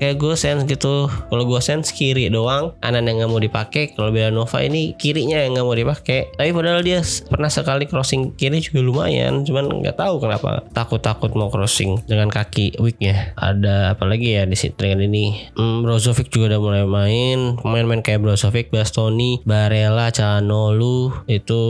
kayak 0.00 0.16
Gosens 0.18 0.66
gitu. 0.66 1.06
Kalau 1.06 1.44
Gosens 1.46 1.92
kiri 1.94 2.26
doang, 2.32 2.74
kanan 2.82 3.06
yang 3.06 3.22
nggak 3.22 3.30
mau 3.30 3.42
dipakai. 3.42 3.94
Kalau 3.94 4.10
Belanova 4.10 4.58
ini 4.62 4.96
kirinya 4.98 5.38
yang 5.38 5.54
nggak 5.54 5.66
mau 5.66 5.76
dipakai. 5.76 6.34
Tapi 6.34 6.50
padahal 6.50 6.80
dia 6.82 7.04
pernah 7.28 7.50
sekali 7.52 7.84
crossing 7.86 8.34
kiri 8.34 8.58
juga 8.62 8.82
lumayan. 8.82 9.44
Cuman 9.44 9.82
nggak 9.82 10.00
tahu 10.00 10.18
kenapa 10.22 10.64
takut-takut 10.72 11.34
mau 11.36 11.52
crossing 11.52 12.02
dengan 12.08 12.32
kaki 12.32 12.80
weaknya. 12.80 13.36
Ada 13.36 13.94
apa 13.94 14.08
lagi 14.08 14.34
ya 14.34 14.48
di 14.48 14.56
dengan 14.76 15.04
ini? 15.04 15.50
Hmm, 15.54 15.84
Brozovic 15.84 16.32
juga 16.32 16.56
udah 16.56 16.60
mulai 16.62 16.84
main. 16.86 17.38
Pemain-pemain 17.60 18.02
kayak 18.06 18.22
Brozovic, 18.22 18.70
Bastoni, 18.70 19.42
Barella, 19.42 20.14
Calhanoglu 20.14 21.26
itu 21.26 21.62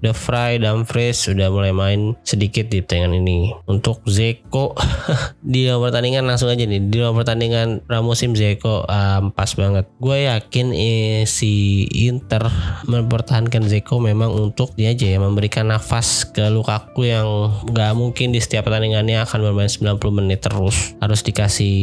The 0.00 0.16
Fry, 0.16 0.56
Dumfries 0.56 1.20
sudah 1.20 1.52
mulai 1.52 1.76
main 1.76 2.16
sedikit 2.24 2.72
di 2.72 2.80
pertandingan 2.80 3.20
ini. 3.20 3.52
Untuk 3.68 4.00
Zeko 4.08 4.72
di 5.52 5.68
nomor 5.68 5.92
pertandingan 5.92 6.24
langsung 6.24 6.48
aja 6.48 6.64
nih 6.64 6.80
di 6.88 6.96
nomor 6.96 7.20
pertandingan 7.20 7.84
pramusim 7.84 8.32
Zeko 8.32 8.88
um, 8.88 9.36
pas 9.36 9.52
banget. 9.52 9.84
Gue 10.00 10.24
yakin 10.24 10.72
eh, 10.72 11.28
si 11.28 11.84
Inter 12.08 12.48
mempertahankan 12.88 13.68
Zeko 13.68 14.00
memang 14.00 14.32
untuk 14.32 14.72
dia 14.72 14.96
aja 14.96 15.04
ya 15.04 15.20
memberikan 15.20 15.68
nafas 15.68 16.24
ke 16.24 16.48
Lukaku 16.48 17.04
yang 17.04 17.28
nggak 17.68 17.92
mungkin 17.92 18.32
di 18.32 18.40
setiap 18.40 18.64
pertandingannya 18.64 19.20
akan 19.28 19.44
bermain 19.44 19.68
90 19.68 20.00
menit 20.08 20.40
terus. 20.40 20.96
Harus 21.04 21.20
dikasih 21.20 21.74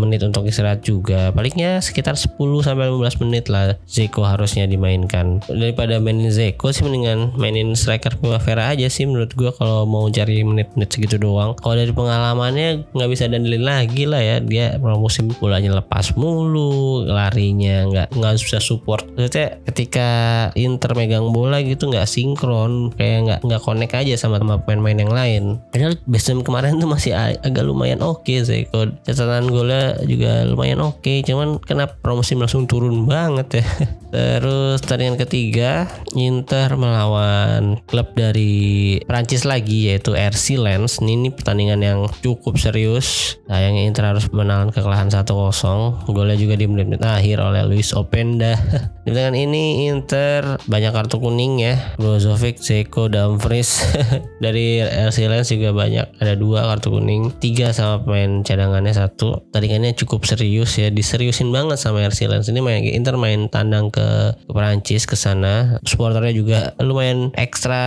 menit 0.00 0.24
untuk 0.24 0.48
istirahat 0.48 0.80
juga. 0.80 1.28
Palingnya 1.36 1.84
sekitar 1.84 2.16
10 2.16 2.40
sampai 2.64 2.88
15 2.88 3.20
menit 3.26 3.49
lah 3.50 3.76
Zeko 3.90 4.22
harusnya 4.22 4.64
dimainkan. 4.70 5.42
Daripada 5.50 5.98
mainin 5.98 6.30
Zeko 6.30 6.70
sih 6.70 6.86
mendingan 6.86 7.34
mainin 7.36 7.74
striker 7.74 8.16
Primavera 8.16 8.72
aja 8.72 8.86
sih 8.86 9.04
menurut 9.04 9.34
gue 9.34 9.50
kalau 9.54 9.84
mau 9.84 10.06
cari 10.08 10.42
menit-menit 10.46 10.90
segitu 10.90 11.18
doang. 11.18 11.58
Kalau 11.58 11.74
dari 11.74 11.90
pengalamannya 11.90 12.90
nggak 12.94 13.10
bisa 13.10 13.26
dandelin 13.26 13.66
lagi 13.66 14.06
lah 14.06 14.22
ya 14.22 14.36
dia 14.40 14.78
musim 14.80 15.32
bolanya 15.36 15.82
lepas 15.82 16.14
mulu, 16.14 17.04
larinya 17.06 17.86
nggak 17.90 18.08
nggak 18.16 18.32
bisa 18.40 18.58
support. 18.62 19.04
Maksudnya 19.14 19.60
ketika 19.68 20.08
Inter 20.56 20.92
megang 20.94 21.30
bola 21.34 21.60
gitu 21.60 21.90
nggak 21.90 22.06
sinkron, 22.08 22.94
kayak 22.94 23.18
nggak 23.26 23.40
nggak 23.44 23.62
connect 23.62 23.94
aja 23.96 24.14
sama 24.16 24.40
sama 24.40 24.60
pemain-pemain 24.62 24.98
yang 25.00 25.12
lain. 25.12 25.42
Padahal 25.72 25.94
Besem 26.08 26.40
kemarin 26.40 26.80
tuh 26.80 26.90
masih 26.90 27.12
agak 27.14 27.64
lumayan 27.64 28.00
oke 28.02 28.26
okay, 28.26 28.42
Zeko. 28.42 28.88
Catatan 29.04 29.48
golnya 29.48 29.96
juga 30.04 30.44
lumayan 30.48 30.80
oke, 30.82 31.00
okay. 31.00 31.18
cuman 31.24 31.60
kenapa 31.62 31.96
promosi 32.00 32.36
langsung 32.36 32.64
turun 32.64 33.04
banget 33.04 33.39
ya. 33.48 33.64
Terus 34.10 34.82
pertandingan 34.82 35.16
ketiga 35.22 35.86
Inter 36.18 36.74
melawan 36.74 37.78
klub 37.86 38.12
dari 38.18 38.98
Prancis 39.06 39.46
lagi 39.46 39.88
yaitu 39.88 40.12
RC 40.12 40.58
Lens. 40.58 40.98
Ini, 41.00 41.12
ini 41.16 41.28
pertandingan 41.30 41.80
yang 41.80 42.00
cukup 42.20 42.58
serius. 42.58 43.38
Sayangnya 43.46 43.86
Inter 43.86 44.10
harus 44.10 44.26
menahan 44.34 44.74
kekalahan 44.74 45.08
1-0. 45.08 46.10
Golnya 46.10 46.36
juga 46.36 46.58
di 46.58 46.66
menit-menit 46.66 47.00
akhir 47.00 47.38
oleh 47.38 47.62
Luis 47.64 47.94
Openda. 47.94 48.58
di 49.10 49.14
pertandingan 49.14 49.36
ini 49.38 49.90
Inter 49.90 50.58
banyak 50.66 50.92
kartu 50.94 51.22
kuning 51.22 51.62
ya. 51.62 51.74
Brozovic, 51.98 52.58
Zeko, 52.62 53.06
Dumfries 53.06 53.86
dari 54.44 54.82
RC 54.82 55.18
Lens 55.30 55.50
juga 55.50 55.70
banyak. 55.74 56.18
Ada 56.18 56.34
dua 56.34 56.66
kartu 56.66 56.94
kuning, 56.94 57.34
tiga 57.38 57.70
sama 57.74 58.02
pemain 58.02 58.42
cadangannya 58.46 58.94
satu. 58.94 59.46
Pertandingannya 59.50 59.94
cukup 59.94 60.26
serius 60.26 60.74
ya, 60.78 60.90
diseriusin 60.90 61.54
banget 61.54 61.78
sama 61.78 62.02
RC 62.06 62.26
Lens. 62.26 62.50
Ini 62.50 62.58
main 62.58 62.82
Inter 62.86 63.14
main 63.14 63.46
tandang 63.46 63.90
ke 63.90 64.00
ke, 64.00 64.08
ke 64.48 64.52
Perancis 64.52 65.04
ke 65.04 65.16
sana 65.16 65.78
supporternya 65.84 66.32
juga 66.32 66.58
lumayan 66.80 67.30
ekstra 67.36 67.84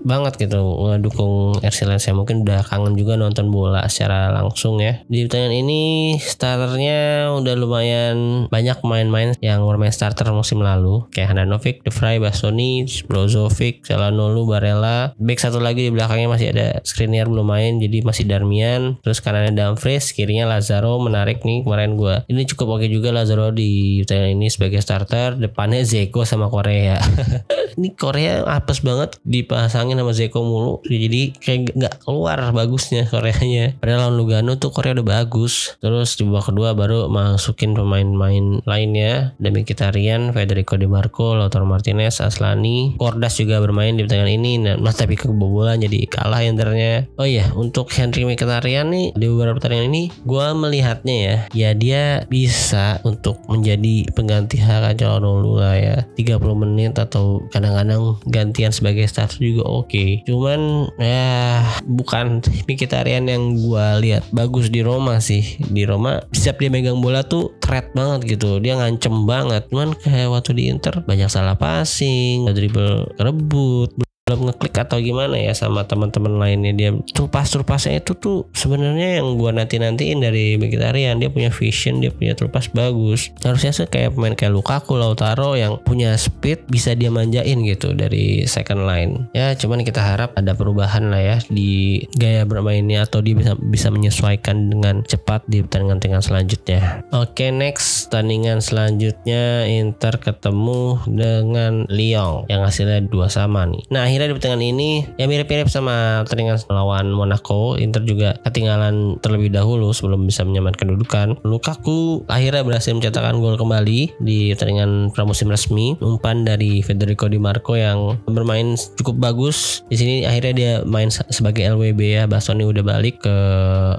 banget 0.00 0.40
gitu 0.40 0.60
ngedukung 0.60 1.60
RC 1.60 1.86
Lens 1.86 2.08
ya 2.08 2.16
mungkin 2.16 2.42
udah 2.48 2.64
kangen 2.64 2.96
juga 2.96 3.20
nonton 3.20 3.52
bola 3.52 3.84
secara 3.92 4.32
langsung 4.32 4.80
ya 4.80 5.04
di 5.06 5.28
pertandingan 5.28 5.54
ini 5.60 5.82
starternya 6.18 7.30
udah 7.36 7.54
lumayan 7.56 8.16
banyak 8.48 8.80
main-main 8.82 9.36
yang 9.44 9.64
bermain 9.68 9.92
starter 9.92 10.32
musim 10.32 10.59
lalu. 10.60 11.08
Kayak 11.10 11.34
Handanovic, 11.34 11.82
De 11.82 11.90
Vrij, 11.92 12.20
Bastoni, 12.20 12.84
Brozovic, 13.08 13.84
Calhanoglu, 13.84 14.46
Barella. 14.46 15.12
Back 15.16 15.40
satu 15.40 15.58
lagi 15.58 15.88
di 15.88 15.92
belakangnya 15.92 16.28
masih 16.30 16.52
ada 16.52 16.80
Skriniar 16.84 17.26
belum 17.26 17.48
main 17.48 17.80
jadi 17.80 18.04
masih 18.04 18.24
Darmian. 18.28 19.00
Terus 19.02 19.18
kanannya 19.20 19.56
Dumfries 19.56 20.12
kirinya 20.12 20.46
Lazaro 20.46 21.00
menarik 21.02 21.42
nih 21.42 21.64
kemarin 21.64 21.96
gue 21.96 22.22
ini 22.28 22.46
cukup 22.46 22.80
oke 22.80 22.86
juga 22.86 23.10
Lazaro 23.10 23.50
di 23.50 24.02
pertandingan 24.04 24.36
ini 24.38 24.48
sebagai 24.48 24.80
starter. 24.80 25.36
Depannya 25.40 25.82
Zeko 25.82 26.22
sama 26.22 26.46
Korea 26.52 27.00
ini 27.80 27.96
Korea 27.96 28.44
apes 28.44 28.84
banget 28.84 29.16
dipasangin 29.24 29.96
sama 29.96 30.12
Zeko 30.12 30.44
mulu. 30.44 30.84
Jadi 30.84 31.32
kayak 31.40 31.72
nggak 31.72 31.94
keluar 32.04 32.38
bagusnya 32.52 33.08
Koreanya. 33.08 33.80
Padahal 33.80 34.12
lawan 34.12 34.14
Lugano 34.20 34.52
tuh 34.60 34.70
Korea 34.70 34.92
udah 34.92 35.24
bagus. 35.24 35.80
Terus 35.80 36.20
di 36.20 36.28
babak 36.28 36.52
kedua 36.52 36.76
baru 36.76 37.08
masukin 37.08 37.72
pemain-pemain 37.72 38.60
lainnya. 38.68 39.32
Demi 39.40 39.64
Kitarian 39.64 40.30
Federico 40.36 40.76
Di 40.76 40.84
Marco 40.84 41.32
Lautaro 41.32 41.64
Martinez 41.64 42.20
Aslani 42.20 42.94
Kordas 43.00 43.40
juga 43.40 43.58
bermain 43.58 43.96
di 43.96 44.04
pertandingan 44.04 44.32
ini. 44.36 44.52
Nah 44.60 44.76
tapi 44.92 45.16
kebobolan 45.16 45.80
jadi 45.80 46.04
kalah 46.10 46.44
internya 46.44 47.08
oh 47.16 47.24
iya 47.24 47.48
untuk 47.56 47.88
Henry 47.94 48.28
Mkhitaryan 48.28 48.92
nih 48.92 49.06
di 49.16 49.26
beberapa 49.30 49.56
pertandingan 49.56 49.88
ini 49.88 50.02
gue 50.28 50.46
melihatnya 50.52 51.16
ya 51.16 51.36
ya 51.54 51.70
dia 51.72 52.04
bisa 52.28 53.00
untuk 53.06 53.40
menjadi 53.48 54.10
pengganti 54.12 54.60
Haka 54.60 54.92
Calhanoglu 54.98 55.56
lah 55.56 55.76
ya. 55.78 55.96
30 56.18 56.62
menit 56.62 56.92
atau 56.98 57.40
kadang-kadang 57.70 58.18
gantian 58.26 58.72
sebagai 58.74 59.06
starter 59.06 59.38
juga 59.38 59.64
oke. 59.66 59.88
Okay. 59.88 60.10
cuman 60.26 60.90
ya 60.98 61.62
bukan 61.86 62.42
Mkhitaryan 62.66 63.30
yang 63.30 63.54
gue 63.56 63.86
lihat. 64.02 64.26
Bagus 64.34 64.68
di 64.68 64.82
Roma 64.82 65.22
sih. 65.22 65.58
Di 65.58 65.86
Roma 65.86 66.20
setiap 66.34 66.58
dia 66.60 66.70
megang 66.70 66.98
bola 66.98 67.22
tuh 67.22 67.54
threat 67.62 67.94
banget 67.94 68.38
gitu. 68.38 68.58
Dia 68.58 68.78
ngancem 68.78 69.24
banget. 69.24 69.70
Cuman 69.70 69.94
kayak 69.94 70.30
waktu 70.34 70.50
di 70.56 70.64
Inter 70.70 71.02
banyak 71.02 71.30
salah 71.30 71.54
passing 71.54 72.50
dribble 72.50 73.14
kerebut 73.16 74.09
belum 74.30 74.46
ngeklik 74.46 74.78
atau 74.78 75.02
gimana 75.02 75.34
ya 75.34 75.50
sama 75.58 75.82
teman-teman 75.90 76.38
lainnya. 76.38 76.70
Dia 76.70 76.90
trupas 77.10 77.50
trupasnya 77.50 77.98
itu 77.98 78.14
tuh 78.14 78.46
sebenarnya 78.54 79.18
yang 79.18 79.34
gua 79.34 79.50
nanti 79.50 79.82
nantiin 79.82 80.22
dari 80.22 80.54
vegetarian 80.54 81.18
dia 81.18 81.34
punya 81.34 81.50
vision 81.50 81.98
dia 81.98 82.14
punya 82.14 82.38
trupas 82.38 82.70
bagus. 82.70 83.34
Harusnya 83.42 83.74
sih 83.74 83.90
kayak 83.90 84.14
pemain 84.14 84.38
kayak 84.38 84.54
Lukaku 84.54 84.94
Lautaro 84.94 85.58
yang 85.58 85.82
punya 85.82 86.14
speed 86.14 86.70
bisa 86.70 86.94
dia 86.94 87.10
manjain 87.10 87.58
gitu 87.66 87.90
dari 87.90 88.46
second 88.46 88.86
line. 88.86 89.26
Ya 89.34 89.50
cuman 89.58 89.82
kita 89.82 89.98
harap 89.98 90.30
ada 90.38 90.54
perubahan 90.54 91.10
lah 91.10 91.18
ya 91.18 91.36
di 91.50 92.06
gaya 92.14 92.46
bermainnya 92.46 93.02
atau 93.02 93.18
dia 93.18 93.34
bisa 93.34 93.58
bisa 93.58 93.90
menyesuaikan 93.90 94.70
dengan 94.70 95.02
cepat 95.02 95.42
di 95.50 95.66
pertandingan-pertandingan 95.66 96.22
selanjutnya. 96.22 96.80
Oke 97.10 97.50
next 97.50 98.06
pertandingan 98.06 98.62
selanjutnya 98.62 99.64
Inter 99.66 100.20
ketemu 100.20 101.00
dengan 101.08 101.88
Lyon 101.88 102.44
yang 102.52 102.60
hasilnya 102.60 103.08
dua 103.08 103.32
sama 103.32 103.64
nih. 103.64 103.80
Nah 103.88 104.04
akhirnya 104.04 104.19
akhirnya 104.20 104.36
di 104.36 104.36
pertandingan 104.36 104.64
ini 104.76 104.90
ya 105.16 105.24
mirip-mirip 105.24 105.72
sama 105.72 106.20
pertandingan 106.28 106.60
melawan 106.68 107.08
Monaco 107.08 107.80
Inter 107.80 108.04
juga 108.04 108.36
ketinggalan 108.44 109.16
terlebih 109.24 109.48
dahulu 109.48 109.96
sebelum 109.96 110.28
bisa 110.28 110.44
menyamankan 110.44 110.92
kedudukan. 110.92 111.40
Lukaku 111.40 112.28
akhirnya 112.28 112.60
berhasil 112.60 112.92
mencetakkan 112.92 113.40
gol 113.40 113.56
kembali 113.56 114.20
di 114.20 114.52
pertandingan 114.52 115.08
pramusim 115.16 115.48
resmi 115.48 115.96
umpan 116.04 116.44
dari 116.44 116.84
Federico 116.84 117.32
Di 117.32 117.40
Marco 117.40 117.80
yang 117.80 118.20
bermain 118.28 118.76
cukup 119.00 119.16
bagus. 119.16 119.88
Di 119.88 119.96
sini 119.96 120.28
akhirnya 120.28 120.52
dia 120.52 120.72
main 120.84 121.08
sebagai 121.08 121.64
LWB 121.64 122.20
ya 122.20 122.28
Bastoni 122.28 122.68
udah 122.68 122.84
balik 122.84 123.24
ke 123.24 123.36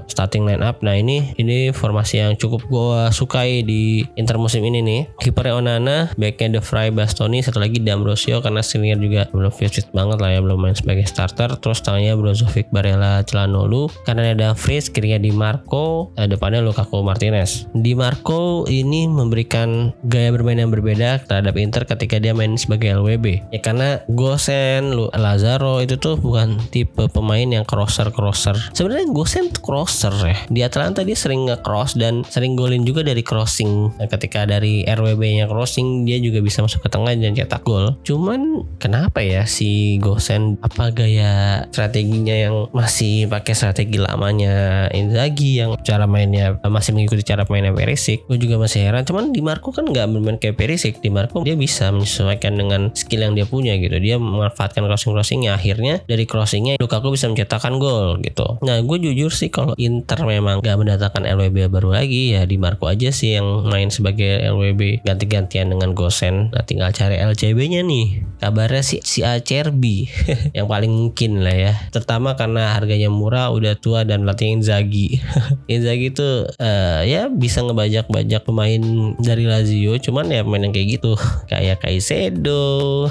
starting 0.06 0.46
line 0.46 0.62
up 0.62 0.78
nah 0.86 0.94
ini 0.94 1.34
ini 1.34 1.74
formasi 1.74 2.22
yang 2.22 2.38
cukup 2.38 2.62
gue 2.70 3.10
sukai 3.10 3.66
di 3.66 4.06
Inter 4.14 4.38
musim 4.38 4.62
ini 4.62 4.86
nih. 4.86 5.00
Kipernya 5.18 5.58
Onana 5.58 6.14
backnya 6.14 6.54
De 6.54 6.60
Vrij 6.62 6.94
Bastoni 6.94 7.42
satu 7.42 7.58
lagi 7.58 7.82
D'Ambrosio 7.82 8.38
karena 8.38 8.62
senior 8.62 9.02
juga 9.02 9.26
belum 9.34 9.50
fit 9.50 9.72
banget 9.90 10.11
banget 10.12 10.28
lah 10.28 10.30
ya 10.36 10.40
belum 10.44 10.58
main 10.60 10.76
sebagai 10.76 11.08
starter. 11.08 11.56
Terus 11.56 11.80
tengahnya 11.80 12.20
Brozovic 12.20 12.68
Barella 12.68 13.24
Celanolu. 13.24 13.88
Karena 14.04 14.36
ada 14.36 14.52
Fritz 14.52 14.92
kirinya 14.92 15.16
Di 15.16 15.32
Marco 15.32 16.12
eh, 16.20 16.28
depannya 16.28 16.60
Lukaku 16.60 17.00
Martinez. 17.00 17.64
Di 17.72 17.96
Marco 17.96 18.68
ini 18.68 19.08
memberikan 19.08 19.96
gaya 20.04 20.28
bermain 20.28 20.60
yang 20.60 20.68
berbeda 20.68 21.24
terhadap 21.24 21.56
Inter 21.56 21.88
ketika 21.88 22.20
dia 22.20 22.36
main 22.36 22.58
sebagai 22.60 22.92
LWB 23.00 23.54
ya 23.54 23.60
karena 23.62 24.02
Gosen 24.10 24.92
Lazaro 25.14 25.80
itu 25.80 25.96
tuh 25.96 26.18
bukan 26.20 26.58
tipe 26.68 27.08
pemain 27.08 27.46
yang 27.46 27.64
crosser 27.64 28.10
crosser 28.10 28.58
sebenarnya 28.74 29.08
Gosen 29.14 29.48
crosser 29.54 30.12
ya. 30.20 30.36
Di 30.50 30.60
Atalanta 30.66 31.06
dia 31.06 31.16
sering 31.16 31.48
nge-cross 31.48 31.96
dan 31.96 32.26
sering 32.26 32.58
golin 32.58 32.82
juga 32.82 33.06
dari 33.06 33.22
crossing. 33.24 33.96
Nah, 33.96 34.08
ketika 34.10 34.44
dari 34.44 34.84
RWB 34.84 35.22
nya 35.38 35.46
crossing 35.46 36.04
dia 36.04 36.18
juga 36.18 36.42
bisa 36.42 36.60
masuk 36.60 36.84
ke 36.84 36.88
tengah 36.90 37.14
dan 37.14 37.32
cetak 37.32 37.62
gol. 37.62 37.94
Cuman 38.02 38.66
kenapa 38.82 39.22
ya 39.22 39.46
si 39.46 40.01
Gosen 40.02 40.58
apa 40.58 40.90
gaya 40.90 41.64
strateginya 41.70 42.34
yang 42.34 42.66
masih 42.74 43.30
pakai 43.30 43.54
strategi 43.54 44.02
lamanya 44.02 44.90
Inzaghi 44.90 45.62
yang 45.62 45.78
cara 45.86 46.10
mainnya 46.10 46.58
masih 46.66 46.90
mengikuti 46.90 47.22
cara 47.22 47.46
mainnya 47.46 47.70
Perisic. 47.70 48.26
Gue 48.26 48.42
juga 48.42 48.58
masih 48.58 48.82
heran 48.82 49.06
cuman 49.06 49.30
di 49.30 49.38
Marco 49.38 49.70
kan 49.70 49.86
nggak 49.86 50.10
bermain 50.10 50.36
kayak 50.42 50.58
Perisic. 50.58 50.98
Di 50.98 51.08
Marco 51.08 51.46
dia 51.46 51.54
bisa 51.54 51.94
menyesuaikan 51.94 52.58
dengan 52.58 52.90
skill 52.98 53.22
yang 53.22 53.38
dia 53.38 53.46
punya 53.46 53.78
gitu. 53.78 53.94
Dia 54.02 54.18
memanfaatkan 54.18 54.82
crossing 54.82 55.14
crossingnya 55.14 55.54
akhirnya 55.54 56.02
dari 56.10 56.26
crossingnya 56.26 56.82
Lukaku 56.82 57.14
bisa 57.14 57.30
mencetakkan 57.30 57.78
gol 57.78 58.18
gitu. 58.26 58.58
Nah 58.66 58.82
gue 58.82 58.98
jujur 58.98 59.30
sih 59.30 59.54
kalau 59.54 59.78
Inter 59.78 60.26
memang 60.26 60.58
nggak 60.58 60.76
mendatangkan 60.76 61.22
LWB 61.22 61.70
baru 61.70 61.94
lagi 61.94 62.34
ya 62.34 62.42
di 62.42 62.58
Marco 62.58 62.90
aja 62.90 63.14
sih 63.14 63.38
yang 63.38 63.70
main 63.70 63.94
sebagai 63.94 64.42
LWB 64.50 65.06
ganti-gantian 65.06 65.70
dengan 65.70 65.94
Gosen 65.94 66.50
nah 66.50 66.66
tinggal 66.66 66.90
cari 66.90 67.22
LCB 67.22 67.58
nya 67.70 67.80
nih. 67.86 68.26
Kabarnya 68.42 68.82
si 68.82 68.98
si 69.04 69.22
Acerbi 69.22 69.91
yang 70.56 70.66
paling 70.68 70.92
mungkin 70.92 71.42
lah 71.44 71.56
ya. 71.56 71.72
Terutama 71.90 72.34
karena 72.34 72.76
harganya 72.76 73.08
murah 73.12 73.50
udah 73.52 73.76
tua 73.78 74.02
dan 74.02 74.24
pelatih 74.24 74.58
Inzaghi. 74.60 75.20
Inzaghi 75.72 76.12
itu 76.12 76.46
uh, 76.46 77.00
ya 77.04 77.28
bisa 77.32 77.64
ngebajak-bajak 77.64 78.42
pemain 78.44 78.82
dari 79.20 79.44
Lazio. 79.46 79.96
Cuman 79.98 80.30
ya 80.32 80.42
pemain 80.44 80.64
yang 80.68 80.74
kayak 80.74 81.00
gitu. 81.00 81.14
Kayak 81.52 81.84
Kaisedo 81.84 83.10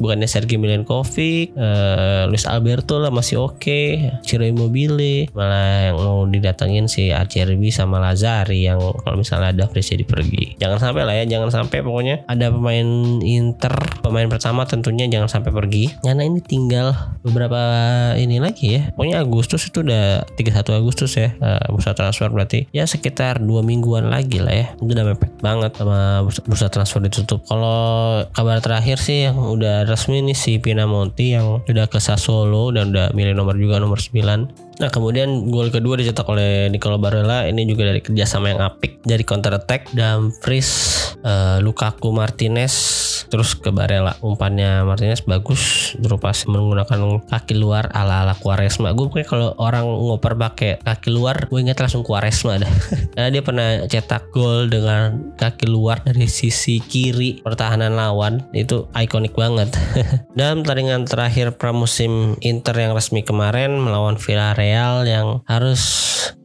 bukannya 0.00 0.26
Sergei 0.26 0.58
Milenkovic 0.58 1.54
uh, 1.54 2.26
Luis 2.26 2.48
Alberto 2.50 2.98
lah 2.98 3.14
masih 3.14 3.38
oke. 3.38 3.62
Okay. 3.62 4.10
Ciro 4.26 4.42
Immobile. 4.42 5.30
Malah 5.32 5.92
yang 5.92 5.96
mau 6.02 6.26
didatengin 6.26 6.90
si 6.90 7.14
Acerbi 7.14 7.70
sama 7.70 8.02
Lazari 8.02 8.66
yang 8.66 8.80
kalau 8.80 9.16
misalnya 9.18 9.54
ada 9.54 9.70
jadi 9.78 10.02
pergi. 10.02 10.58
Jangan 10.58 10.78
sampai 10.82 11.02
lah 11.06 11.14
ya 11.14 11.24
jangan 11.24 11.50
sampai 11.52 11.78
pokoknya 11.80 12.26
ada 12.26 12.50
pemain 12.50 12.88
Inter 13.22 13.74
pemain 14.02 14.26
pertama 14.26 14.64
tentunya 14.64 15.06
jangan 15.08 15.28
sampai 15.28 15.50
pergi. 15.58 15.90
Karena 16.06 16.22
ini 16.22 16.38
tinggal 16.38 16.94
beberapa 17.26 17.58
ini 18.14 18.38
lagi 18.38 18.78
ya. 18.78 18.94
Pokoknya 18.94 19.18
Agustus 19.18 19.66
itu 19.66 19.82
udah 19.82 20.22
31 20.38 20.54
Agustus 20.78 21.18
ya 21.18 21.34
uh, 21.42 21.66
bursa 21.74 21.98
transfer. 21.98 22.30
Berarti 22.30 22.70
ya 22.70 22.86
sekitar 22.86 23.42
dua 23.42 23.66
mingguan 23.66 24.06
lagi 24.06 24.38
lah 24.38 24.54
ya. 24.54 24.66
Itu 24.78 24.94
udah 24.94 25.06
mepet 25.14 25.32
banget 25.42 25.74
sama 25.74 26.22
bursa, 26.22 26.40
bursa 26.46 26.66
transfer 26.70 27.02
ditutup. 27.02 27.42
Kalau 27.50 28.22
kabar 28.30 28.62
terakhir 28.62 29.02
sih 29.02 29.26
yang 29.26 29.38
udah 29.42 29.82
resmi 29.90 30.22
nih 30.22 30.38
si 30.38 30.62
Pinamonti 30.62 31.34
yang 31.34 31.66
udah 31.66 31.90
ke 31.90 31.98
Sassuolo 31.98 32.70
dan 32.70 32.94
udah 32.94 33.10
milih 33.16 33.34
nomor 33.34 33.58
juga 33.58 33.82
nomor 33.82 33.98
9 33.98 34.67
Nah 34.78 34.94
kemudian 34.94 35.50
gol 35.50 35.74
kedua 35.74 35.98
dicetak 35.98 36.26
oleh 36.30 36.70
Nicolo 36.70 37.02
Barella. 37.02 37.50
Ini 37.50 37.66
juga 37.66 37.90
dari 37.90 37.98
kerjasama 37.98 38.54
yang 38.54 38.62
apik. 38.62 39.02
Dari 39.02 39.26
counter 39.26 39.58
attack 39.58 39.90
dan 39.90 40.30
uh, 40.30 41.58
Lukaku 41.58 42.14
Martinez 42.14 42.74
terus 43.28 43.58
ke 43.58 43.74
Barella. 43.74 44.14
Umpannya 44.22 44.86
Martinez 44.86 45.26
bagus 45.26 45.92
berupa 45.98 46.30
menggunakan 46.30 47.26
kaki 47.26 47.58
luar 47.58 47.90
ala 47.90 48.22
ala 48.22 48.34
Quaresma. 48.38 48.94
Gue 48.94 49.10
kayak 49.10 49.28
kalau 49.28 49.50
orang 49.58 49.82
ngoper 49.84 50.38
pakai 50.38 50.78
kaki 50.78 51.10
luar 51.10 51.50
gue 51.50 51.58
ingat 51.58 51.82
langsung 51.82 52.06
Quaresma 52.06 52.62
dah. 52.62 52.70
Karena 53.18 53.28
dia 53.34 53.42
pernah 53.42 53.68
cetak 53.90 54.30
gol 54.30 54.70
dengan 54.70 55.34
kaki 55.34 55.66
luar 55.66 56.06
dari 56.06 56.30
sisi 56.30 56.78
kiri 56.78 57.42
pertahanan 57.42 57.98
lawan. 57.98 58.46
Itu 58.54 58.86
ikonik 58.94 59.34
banget. 59.34 59.74
Dalam 60.38 60.62
pertandingan 60.62 61.02
terakhir 61.04 61.58
pramusim 61.58 62.38
Inter 62.46 62.78
yang 62.78 62.94
resmi 62.94 63.26
kemarin 63.26 63.74
melawan 63.82 64.14
Villarreal 64.14 64.67
Villarreal 64.68 65.08
yang 65.08 65.28
harus 65.48 65.80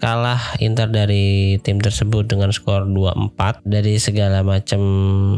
kalah 0.03 0.59
Inter 0.59 0.91
dari 0.91 1.55
tim 1.63 1.79
tersebut 1.79 2.27
dengan 2.27 2.51
skor 2.51 2.83
2-4 2.91 3.63
dari 3.63 3.95
segala 3.95 4.43
macam 4.43 4.81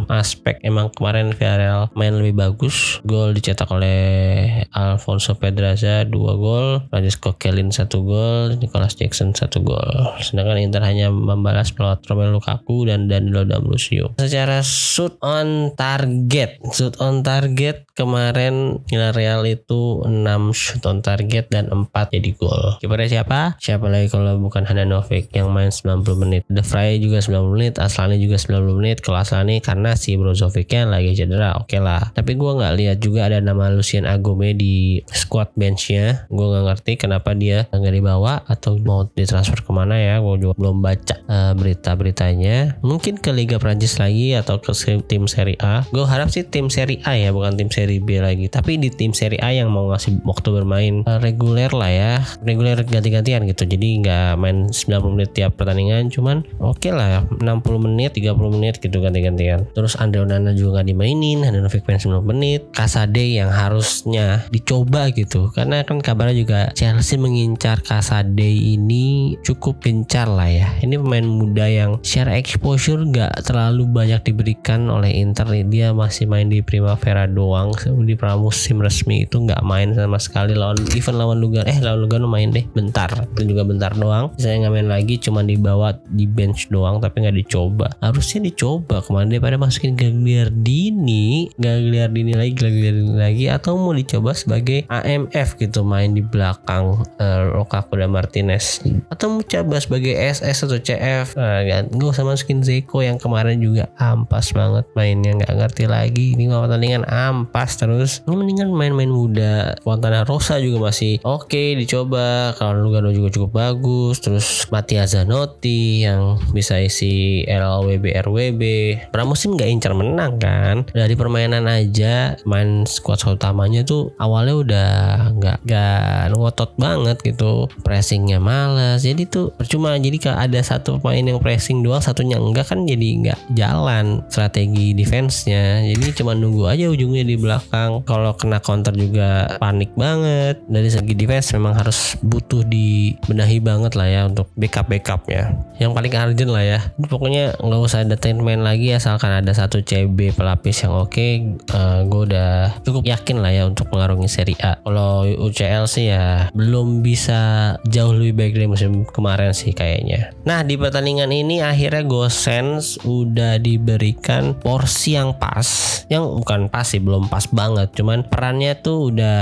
aspek 0.09 0.57
emang 0.65 0.89
kemarin 0.89 1.37
Villarreal 1.37 1.93
main 1.93 2.17
lebih 2.17 2.33
bagus. 2.33 2.97
Gol 3.05 3.37
dicetak 3.37 3.69
oleh 3.69 4.65
Alfonso 4.73 5.37
Pedraza 5.37 6.01
2 6.01 6.17
gol. 6.17 6.81
Francisco 6.89 7.37
Kellin 7.37 7.69
1 7.69 7.85
gol. 8.01 8.57
Nicolas 8.57 8.97
Jackson 8.97 9.37
1 9.37 9.45
gol. 9.61 10.17
Sedangkan 10.25 10.57
Inter 10.57 10.81
hanya 10.81 11.13
membalas 11.13 11.69
pelawat 11.69 12.01
Romelu 12.09 12.41
Lukaku 12.41 12.89
dan 12.89 13.05
Danilo 13.05 13.45
D'Ambrosio 13.45 14.15
secara 14.15 14.63
shoot 14.63 15.19
on 15.19 15.75
target 15.75 16.63
shoot 16.71 16.95
on 17.03 17.19
target 17.21 17.83
kemarin 17.91 18.79
Villarreal 18.87 19.43
itu 19.43 19.99
6 20.07 20.23
shoot 20.55 20.83
on 20.87 21.03
target 21.03 21.51
dan 21.51 21.67
4 21.67 21.91
jadi 22.15 22.31
gol. 22.35 22.79
Kipernya 22.79 23.19
siapa? 23.19 23.59
Siapa 23.59 23.91
lagi 23.91 24.07
kalau 24.07 24.39
bukan 24.39 24.54
bukan 24.55 24.71
Handanovic 24.71 25.35
yang 25.35 25.51
main 25.51 25.67
90 25.67 26.15
menit. 26.15 26.47
De 26.47 26.63
Vrij 26.63 27.03
juga 27.03 27.19
90 27.19 27.51
menit, 27.59 27.73
Aslani 27.75 28.15
juga 28.23 28.39
90 28.39 28.79
menit. 28.79 29.03
Kalau 29.03 29.19
Aslani 29.19 29.59
karena 29.59 29.99
si 29.99 30.15
Brozovicnya 30.15 30.87
lagi 30.87 31.11
cedera, 31.11 31.59
oke 31.59 31.75
okay 31.75 31.83
lah. 31.83 32.15
Tapi 32.15 32.39
gue 32.39 32.51
nggak 32.55 32.73
lihat 32.79 32.97
juga 33.03 33.27
ada 33.27 33.43
nama 33.43 33.67
Lucien 33.67 34.07
Agome 34.07 34.55
di 34.55 35.03
squad 35.11 35.51
benchnya. 35.59 36.23
Gue 36.31 36.47
nggak 36.55 36.71
ngerti 36.71 36.91
kenapa 36.95 37.35
dia 37.35 37.67
nggak 37.67 37.93
dibawa 37.99 38.47
atau 38.47 38.79
mau 38.79 39.03
ditransfer 39.11 39.59
ke 39.59 39.71
mana 39.75 39.99
ya. 39.99 40.23
Gue 40.23 40.39
juga 40.39 40.55
belum 40.55 40.79
baca 40.79 41.19
uh, 41.27 41.51
berita-beritanya. 41.51 42.79
Mungkin 42.79 43.19
ke 43.19 43.35
Liga 43.35 43.59
Prancis 43.59 43.99
lagi 43.99 44.39
atau 44.39 44.63
ke 44.63 44.71
tim 45.03 45.27
Serie 45.27 45.59
A. 45.59 45.83
Gue 45.91 46.07
harap 46.07 46.31
sih 46.31 46.47
tim 46.47 46.71
Serie 46.71 47.03
A 47.03 47.19
ya, 47.19 47.35
bukan 47.35 47.59
tim 47.59 47.67
Serie 47.67 47.99
B 47.99 48.23
lagi. 48.23 48.47
Tapi 48.47 48.79
di 48.79 48.87
tim 48.87 49.11
Serie 49.11 49.43
A 49.43 49.51
yang 49.51 49.67
mau 49.67 49.91
ngasih 49.91 50.23
waktu 50.23 50.47
bermain 50.47 51.03
uh, 51.03 51.19
reguler 51.19 51.75
lah 51.75 51.91
ya, 51.91 52.13
reguler 52.39 52.79
ganti-gantian 52.87 53.43
gitu. 53.51 53.67
Jadi 53.67 53.99
nggak 53.99 54.44
main 54.45 54.69
90 54.69 55.15
menit 55.17 55.33
tiap 55.33 55.57
pertandingan, 55.57 56.13
cuman 56.13 56.45
oke 56.61 56.77
okay 56.77 56.93
lah 56.93 57.25
60 57.41 57.41
menit, 57.81 58.13
30 58.13 58.37
menit 58.53 58.77
gitu 58.77 59.01
ganti-gantian. 59.01 59.65
Terus 59.73 59.97
Andre 59.97 60.21
Onana 60.21 60.53
juga 60.53 60.79
nggak 60.79 60.93
dimainin, 60.93 61.41
Handanovic 61.41 61.81
main 61.89 61.97
90 61.97 62.21
menit. 62.29 62.61
Kasade 62.77 63.25
yang 63.25 63.49
harusnya 63.49 64.45
dicoba 64.53 65.09
gitu, 65.09 65.49
karena 65.49 65.81
kan 65.81 65.97
kabarnya 65.97 66.37
juga 66.37 66.59
Chelsea 66.77 67.17
mengincar 67.17 67.81
Kasade 67.81 68.45
ini 68.45 69.33
cukup 69.41 69.81
gencar 69.81 70.29
lah 70.29 70.45
ya. 70.45 70.69
Ini 70.85 71.01
pemain 71.01 71.25
muda 71.25 71.65
yang 71.65 71.97
share 72.05 72.29
exposure 72.29 73.01
nggak 73.01 73.47
terlalu 73.47 73.89
banyak 73.89 74.21
diberikan 74.21 74.85
oleh 74.91 75.09
Inter. 75.23 75.47
Dia 75.65 75.95
masih 75.95 76.27
main 76.27 76.51
di 76.51 76.59
Primavera 76.59 77.25
doang, 77.25 77.71
di 78.03 78.13
pramusim 78.19 78.83
resmi 78.83 79.23
itu 79.23 79.39
nggak 79.39 79.63
main 79.63 79.95
sama 79.95 80.19
sekali 80.19 80.51
lawan 80.51 80.75
even 80.91 81.15
lawan 81.15 81.39
Lugano. 81.39 81.63
Eh 81.63 81.79
lawan 81.79 82.03
Lugano 82.03 82.27
main 82.27 82.51
deh 82.51 82.67
bentar, 82.75 83.07
itu 83.07 83.55
juga 83.55 83.63
bentar 83.63 83.95
doang. 83.95 84.34
Saya 84.35 84.65
nggak 84.65 84.73
main 84.73 84.89
lagi, 84.89 85.15
cuma 85.19 85.41
dibawa 85.41 85.95
di 86.11 86.27
bench 86.27 86.67
doang, 86.69 86.99
tapi 86.99 87.23
nggak 87.23 87.37
dicoba. 87.45 87.91
Harusnya 88.03 88.45
dicoba 88.45 89.01
ke 89.01 89.09
mana 89.11 89.31
daripada 89.31 89.55
masukin 89.55 89.95
Gagliardini, 89.95 91.51
Gagliardini 91.55 92.33
lagi, 92.35 92.53
Gagliardini 92.53 93.15
lagi, 93.15 93.45
atau 93.47 93.79
mau 93.79 93.95
dicoba 93.95 94.35
sebagai 94.35 94.83
AMF 94.91 95.57
gitu 95.59 95.81
main 95.81 96.11
di 96.11 96.21
belakang 96.21 97.03
uh, 97.21 97.41
Lukaku 97.55 97.99
dan 97.99 98.11
Martinez, 98.11 98.83
atau 99.09 99.39
mau 99.39 99.43
coba 99.43 99.75
sebagai 99.79 100.13
SS 100.13 100.67
atau 100.67 100.77
CF. 100.79 101.27
Uh, 101.39 101.87
nggak 101.91 102.11
usah 102.11 102.25
masukin 102.27 102.61
Zeko 102.61 103.01
yang 103.01 103.17
kemarin 103.21 103.59
juga 103.61 103.87
ampas 103.97 104.51
banget 104.51 104.85
mainnya 104.93 105.35
nggak 105.35 105.55
ngerti 105.55 105.85
lagi. 105.87 106.35
Ini 106.35 106.51
pertandingan 106.51 107.03
ampas 107.07 107.77
terus. 107.77 108.21
Ini 108.25 108.35
mendingan 108.35 108.69
main-main 108.71 109.11
muda. 109.11 109.75
Fontana 109.81 110.25
Rosa 110.27 110.57
juga 110.59 110.91
masih 110.91 111.21
oke 111.21 111.51
okay, 111.51 111.67
dicoba. 111.77 112.55
Kalau 112.57 112.85
Lugano 112.85 113.11
juga 113.11 113.29
cukup 113.31 113.51
bagus. 113.55 114.14
Terus 114.19 114.67
Mattia 114.69 115.03
Zanotti 115.09 116.05
yang 116.05 116.39
bisa 116.51 116.79
isi 116.79 117.43
LWB 117.47 118.05
RWB. 118.25 118.63
Pramusim 119.09 119.55
nggak 119.55 119.69
incar 119.71 119.93
menang 119.97 120.37
kan. 120.37 120.85
Dari 120.91 121.15
permainan 121.17 121.65
aja 121.65 122.37
main 122.45 122.83
squad 122.87 123.21
utamanya 123.25 123.81
tuh 123.81 124.13
awalnya 124.21 124.55
udah 124.55 124.91
nggak 125.35 125.57
nggak 125.65 126.35
ngotot 126.35 126.71
banget 126.77 127.17
gitu. 127.25 127.67
Pressingnya 127.81 128.37
malas. 128.37 129.01
Jadi 129.01 129.25
tuh 129.25 129.51
percuma. 129.55 129.97
Jadi 129.97 130.17
kalau 130.21 130.37
ada 130.39 130.59
satu 130.61 130.99
pemain 131.01 131.25
yang 131.35 131.39
pressing 131.41 131.81
doang, 131.81 132.03
satunya 132.03 132.37
enggak 132.37 132.69
kan 132.69 132.85
jadi 132.85 133.07
nggak 133.25 133.39
jalan 133.57 134.21
strategi 134.29 134.93
defense-nya. 134.93 135.81
Jadi 135.95 136.05
cuma 136.21 136.37
nunggu 136.37 136.69
aja 136.69 136.85
ujungnya 136.91 137.23
di 137.25 137.35
belakang. 137.39 138.05
Kalau 138.05 138.35
kena 138.37 138.61
counter 138.61 138.93
juga 138.93 139.57
panik 139.57 139.91
banget. 139.97 140.61
Dari 140.69 140.89
segi 140.91 141.13
defense 141.17 141.55
memang 141.57 141.73
harus 141.75 142.19
butuh 142.21 142.61
dibenahi 142.65 143.59
banget 143.63 143.93
lah 143.97 144.04
ya 144.07 144.29
untuk 144.29 144.49
backup 144.55 144.87
backupnya. 144.87 145.53
Yang 145.75 145.91
paling 145.91 146.13
urgent 146.15 146.51
lah 146.51 146.63
ya. 146.63 146.79
Pokoknya 146.95 147.57
nggak 147.59 147.81
usah 147.81 148.07
ada 148.07 148.15
main 148.39 148.61
lagi 148.61 148.93
asalkan 148.95 149.31
ada 149.31 149.51
satu 149.51 149.81
CB 149.81 150.35
pelapis 150.37 150.85
yang 150.85 150.93
oke 150.95 151.11
okay, 151.13 151.55
uh, 151.73 152.05
gue 152.07 152.21
udah 152.31 152.81
cukup 152.83 153.03
yakin 153.05 153.41
lah 153.43 153.51
ya 153.51 153.63
untuk 153.67 153.89
mengarungi 153.91 154.29
Serie 154.29 154.59
A. 154.61 154.79
Kalau 154.81 155.25
UCL 155.25 155.85
sih 155.89 156.11
ya 156.11 156.49
belum 156.53 157.01
bisa 157.05 157.75
jauh 157.87 158.13
lebih 158.15 158.33
baik 158.35 158.53
dari 158.57 158.67
musim 158.67 159.03
kemarin 159.07 159.55
sih 159.55 159.71
kayaknya. 159.71 160.33
Nah 160.43 160.61
di 160.61 160.75
pertandingan 160.75 161.31
ini 161.31 161.63
akhirnya 161.63 162.03
Gosens 162.05 162.99
udah 163.05 163.57
diberikan 163.61 164.57
porsi 164.57 165.15
yang 165.15 165.37
pas. 165.39 165.67
Yang 166.11 166.43
bukan 166.43 166.61
pas 166.69 166.85
sih 166.85 167.01
belum 167.01 167.31
pas 167.31 167.47
banget. 167.49 167.95
Cuman 167.95 168.27
perannya 168.27 168.77
tuh 168.79 169.13
udah 169.13 169.39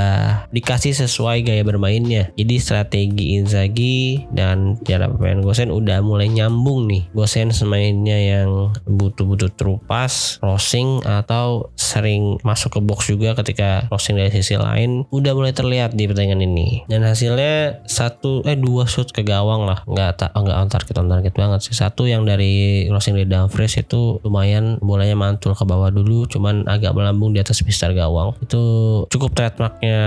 dikasih 0.53 0.93
sesuai 0.93 1.43
gaya 1.43 1.63
bermainnya. 1.65 2.29
Jadi 2.37 2.55
strategi 2.61 3.35
Inzaghi 3.41 4.29
dan 4.29 4.52
cara 4.83 5.09
pemain 5.09 5.39
Gosen 5.41 5.69
udah 5.69 5.99
mulai 6.01 6.29
nyambung 6.29 6.89
nih. 6.89 7.09
Gosen 7.11 7.51
semainnya 7.53 8.17
yang 8.17 8.73
butuh-butuh 8.87 9.53
terupas 9.55 10.37
crossing 10.39 11.03
atau 11.03 11.71
sering 11.77 12.41
masuk 12.41 12.77
ke 12.77 12.79
box 12.81 13.11
juga 13.11 13.37
ketika 13.37 13.85
crossing 13.87 14.17
dari 14.17 14.31
sisi 14.33 14.57
lain 14.57 15.05
udah 15.09 15.31
mulai 15.35 15.53
terlihat 15.53 15.93
di 15.93 16.09
pertandingan 16.09 16.43
ini. 16.43 16.85
Dan 16.87 17.03
hasilnya 17.05 17.85
satu 17.85 18.43
eh 18.47 18.57
dua 18.57 18.85
shoot 18.89 19.09
ke 19.11 19.21
gawang 19.21 19.67
lah. 19.67 19.85
Nggak 19.85 20.11
tak 20.19 20.29
oh, 20.33 20.41
nggak 20.45 20.57
on 20.57 20.69
target 20.69 20.95
on 20.99 21.07
target 21.09 21.33
banget 21.33 21.59
sih. 21.65 21.75
Satu 21.75 22.05
yang 22.09 22.23
dari 22.23 22.85
crossing 22.89 23.17
dari 23.17 23.27
Dumfries 23.29 23.79
itu 23.79 24.21
lumayan 24.23 24.77
bolanya 24.79 25.17
mantul 25.17 25.53
ke 25.57 25.63
bawah 25.63 25.89
dulu 25.89 26.25
cuman 26.27 26.65
agak 26.67 26.95
melambung 26.95 27.31
di 27.35 27.39
atas 27.41 27.61
pistar 27.61 27.91
gawang. 27.93 28.35
Itu 28.41 28.63
cukup 29.09 29.35
trademarknya 29.37 29.97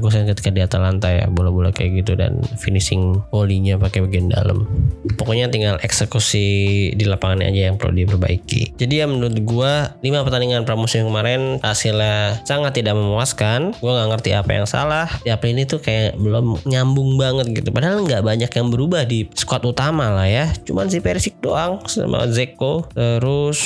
Gosen 0.00 0.28
ketika 0.28 0.50
di 0.52 0.60
Atalanta 0.62 1.08
ya 1.10 1.26
bola-bola 1.30 1.70
kayak 1.72 2.04
gitu 2.04 2.12
dan 2.18 2.42
finishing 2.60 3.22
volley-nya 3.30 3.75
pakai 3.80 4.04
bagian 4.04 4.28
dalam. 4.28 4.68
Pokoknya 5.16 5.48
tinggal 5.48 5.80
eksekusi 5.80 6.46
di 6.92 7.04
lapangan 7.06 7.46
aja 7.46 7.72
yang 7.72 7.76
perlu 7.80 7.96
diperbaiki. 8.04 8.76
Jadi 8.76 8.94
ya 9.00 9.06
menurut 9.08 9.36
gua 9.46 9.96
5 10.04 10.26
pertandingan 10.26 10.68
pramusim 10.68 11.06
kemarin 11.06 11.62
hasilnya 11.64 12.42
sangat 12.44 12.76
tidak 12.82 12.98
memuaskan. 12.98 13.72
Gua 13.80 13.96
nggak 13.96 14.08
ngerti 14.16 14.30
apa 14.36 14.50
yang 14.52 14.66
salah. 14.68 15.08
Di 15.24 15.32
April 15.32 15.56
ini 15.56 15.64
tuh 15.64 15.80
kayak 15.80 16.20
belum 16.20 16.66
nyambung 16.68 17.16
banget 17.16 17.52
gitu. 17.56 17.72
Padahal 17.72 18.04
nggak 18.04 18.22
banyak 18.22 18.50
yang 18.50 18.68
berubah 18.68 19.02
di 19.08 19.30
squad 19.32 19.64
utama 19.64 20.12
lah 20.12 20.28
ya. 20.28 20.52
Cuman 20.66 20.90
si 20.92 21.00
Persik 21.00 21.40
doang 21.40 21.80
sama 21.88 22.28
Zeko 22.28 22.88
terus 22.92 23.58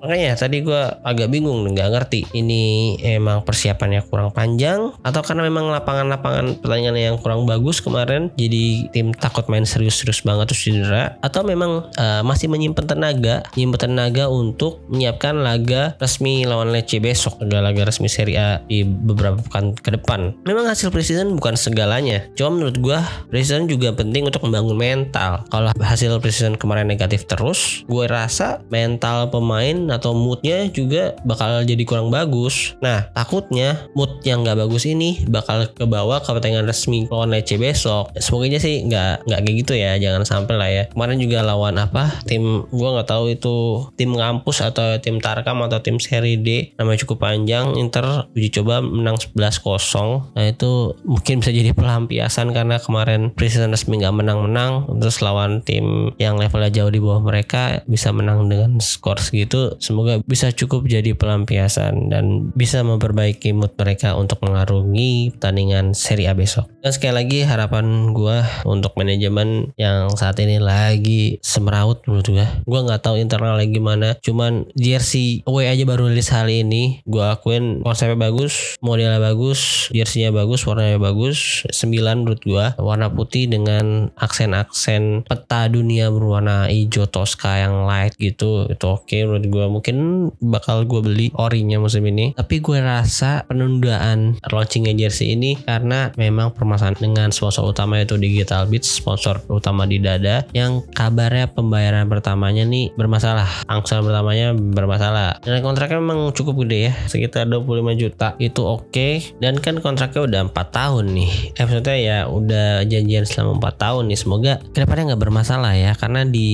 makanya 0.00 0.36
tadi 0.36 0.62
gua 0.62 1.00
agak 1.02 1.32
bingung 1.32 1.66
nggak 1.66 1.88
ngerti 1.92 2.20
ini 2.36 2.96
emang 3.00 3.42
persiapannya 3.42 4.04
kurang 4.06 4.30
panjang 4.32 4.92
atau 5.02 5.20
karena 5.24 5.46
memang 5.46 5.72
lapangan-lapangan 5.72 6.60
pertandingan 6.60 6.96
yang 6.96 7.16
kurang 7.20 7.44
bagus 7.44 7.80
kemarin 7.80 8.32
jadi 8.34 8.90
tim 8.90 9.12
takut 9.16 9.46
main 9.46 9.64
serius-serius 9.64 10.22
banget 10.22 10.52
terus 10.52 10.62
cedera 10.66 11.16
atau 11.22 11.42
memang 11.42 11.88
uh, 11.96 12.22
masih 12.22 12.50
menyimpan 12.50 12.86
tenaga 12.86 13.46
menyimpan 13.54 13.80
tenaga 13.90 14.24
untuk 14.28 14.82
menyiapkan 14.90 15.34
laga 15.40 15.94
resmi 15.98 16.44
lawan 16.44 16.74
Lecce 16.74 16.98
besok 16.98 17.40
ada 17.42 17.62
laga 17.62 17.86
resmi 17.86 18.10
Serie 18.10 18.36
A 18.36 18.48
di 18.66 18.82
beberapa 18.82 19.38
pekan 19.38 19.72
ke 19.76 19.94
depan. 19.94 20.34
Memang 20.44 20.66
hasil 20.66 20.90
preseason 20.90 21.36
bukan 21.36 21.54
segalanya 21.54 22.26
cuma 22.34 22.56
menurut 22.58 22.76
gua 22.80 22.98
preseason 23.30 23.70
juga 23.70 23.92
penting 23.94 24.28
untuk 24.28 24.44
membangun 24.44 24.76
mental. 24.76 25.46
Kalau 25.48 25.72
hasil 25.76 26.18
preseason 26.20 26.58
kemarin 26.58 26.88
negatif 26.88 27.28
terus 27.28 27.86
gue 27.86 28.04
rasa 28.08 28.62
mental 28.72 29.30
pemain 29.30 29.85
atau 29.90 30.12
moodnya 30.12 30.68
juga 30.70 31.16
bakal 31.22 31.62
jadi 31.62 31.82
kurang 31.86 32.08
bagus. 32.12 32.74
Nah 32.82 33.08
takutnya 33.12 33.86
mood 33.94 34.22
yang 34.22 34.42
nggak 34.42 34.66
bagus 34.66 34.86
ini 34.88 35.24
bakal 35.26 35.68
ke 35.70 35.84
bawah 35.84 36.20
ke 36.22 36.30
pertandingan 36.30 36.68
resmi 36.68 37.06
lawan 37.10 37.32
Lecce 37.32 37.56
besok. 37.56 38.12
Semoga 38.18 38.58
sih 38.58 38.86
nggak 38.86 39.26
nggak 39.26 39.40
kayak 39.42 39.56
gitu 39.64 39.72
ya 39.76 39.98
jangan 39.98 40.22
sampai 40.26 40.54
lah 40.56 40.70
ya. 40.70 40.84
Kemarin 40.90 41.18
juga 41.18 41.42
lawan 41.42 41.76
apa? 41.78 42.22
Tim 42.26 42.66
gua 42.70 43.00
nggak 43.00 43.08
tahu 43.08 43.24
itu 43.32 43.56
tim 43.94 44.14
ngampus 44.14 44.62
atau 44.62 44.98
tim 45.02 45.18
Tarkam 45.22 45.62
atau 45.64 45.80
tim 45.80 45.98
seri 45.98 46.38
D. 46.40 46.74
Namanya 46.78 47.02
cukup 47.06 47.26
panjang 47.26 47.74
Inter 47.76 48.28
uji 48.36 48.52
coba 48.60 48.80
menang 48.84 49.18
11-0 49.18 50.36
nah 50.36 50.44
itu 50.44 50.96
mungkin 51.04 51.40
bisa 51.40 51.50
jadi 51.52 51.72
pelampiasan 51.72 52.52
karena 52.52 52.76
kemarin 52.80 53.32
preseason 53.32 53.72
resmi 53.72 54.00
nggak 54.00 54.16
menang-menang. 54.16 54.86
Terus 55.00 55.20
lawan 55.24 55.60
tim 55.64 56.12
yang 56.20 56.36
levelnya 56.36 56.72
jauh 56.72 56.92
di 56.92 57.00
bawah 57.00 57.22
mereka 57.24 57.82
bisa 57.88 58.12
menang 58.12 58.48
dengan 58.48 58.78
skor 58.80 59.20
segitu 59.20 59.75
semoga 59.78 60.20
bisa 60.24 60.50
cukup 60.52 60.86
jadi 60.86 61.12
pelampiasan 61.16 62.12
dan 62.12 62.52
bisa 62.52 62.80
memperbaiki 62.82 63.52
mood 63.52 63.74
mereka 63.76 64.14
untuk 64.14 64.42
mengarungi 64.44 65.34
pertandingan 65.36 65.92
Serie 65.92 66.30
A 66.30 66.34
besok. 66.34 66.68
Dan 66.80 66.92
sekali 66.94 67.14
lagi 67.14 67.38
harapan 67.42 68.14
gue 68.14 68.38
untuk 68.68 68.94
manajemen 68.94 69.74
yang 69.78 70.12
saat 70.14 70.38
ini 70.42 70.62
lagi 70.62 71.38
semeraut 71.42 72.02
menurut 72.06 72.26
gue 72.26 72.46
gue 72.46 72.80
nggak 72.86 73.02
tahu 73.02 73.18
internal 73.18 73.58
lagi 73.58 73.74
gimana 73.76 74.14
cuman 74.22 74.70
jersey 74.78 75.42
away 75.44 75.68
aja 75.70 75.82
baru 75.82 76.10
rilis 76.10 76.30
hari 76.30 76.62
ini. 76.62 77.02
Gue 77.06 77.22
akuin 77.22 77.82
konsepnya 77.82 78.18
bagus 78.18 78.76
modelnya 78.80 79.18
bagus 79.18 79.90
jerseynya 79.90 80.30
bagus 80.30 80.64
warnanya 80.64 80.98
bagus 81.00 81.66
9 81.70 81.92
menurut 82.22 82.40
gue 82.42 82.66
warna 82.78 83.10
putih 83.10 83.50
dengan 83.50 84.10
aksen-aksen 84.16 85.26
peta 85.26 85.66
dunia 85.70 86.10
berwarna 86.10 86.70
hijau 86.70 87.06
Tosca 87.10 87.60
yang 87.60 87.86
light 87.86 88.14
gitu 88.18 88.70
itu 88.70 88.86
oke 88.86 89.06
okay 89.06 89.26
menurut 89.26 89.46
gue 89.46 89.65
gue 89.66 89.74
mungkin 89.74 90.30
bakal 90.38 90.86
gue 90.86 91.02
beli 91.02 91.26
orinya 91.34 91.82
musim 91.82 92.06
ini. 92.06 92.38
Tapi 92.38 92.62
gue 92.62 92.78
rasa 92.78 93.42
penundaan 93.50 94.38
launchingnya 94.46 94.94
jersey 94.94 95.34
ini 95.34 95.58
karena 95.58 96.14
memang 96.14 96.54
permasalahan 96.54 96.94
dengan 97.02 97.28
sponsor 97.34 97.66
utama 97.66 97.98
yaitu 97.98 98.14
Digital 98.14 98.70
Beats 98.70 99.02
sponsor 99.02 99.42
utama 99.50 99.90
di 99.90 99.98
dada 99.98 100.46
yang 100.54 100.86
kabarnya 100.94 101.50
pembayaran 101.50 102.06
pertamanya 102.06 102.62
nih 102.62 102.94
bermasalah. 102.94 103.66
Angsuran 103.66 104.06
pertamanya 104.06 104.54
bermasalah. 104.54 105.42
Dan 105.42 105.58
kontraknya 105.66 105.98
memang 105.98 106.30
cukup 106.30 106.62
gede 106.62 106.78
ya 106.86 106.92
sekitar 107.10 107.50
25 107.50 107.98
juta. 107.98 108.38
Itu 108.38 108.62
oke. 108.62 108.84
Okay. 108.86 109.18
dan 109.42 109.58
kan 109.58 109.82
kontraknya 109.82 110.22
udah 110.22 110.40
empat 110.46 110.70
tahun 110.70 111.10
nih. 111.10 111.30
Eh 111.58 111.62
maksudnya 111.66 111.96
ya 111.98 112.18
udah 112.30 112.86
janjian 112.86 113.26
selama 113.26 113.58
4 113.58 113.82
tahun 113.82 114.02
nih. 114.14 114.18
Semoga 114.18 114.52
ke 114.62 114.78
depannya 114.78 115.12
nggak 115.12 115.22
bermasalah 115.26 115.74
ya 115.74 115.92
karena 115.98 116.22
di 116.22 116.48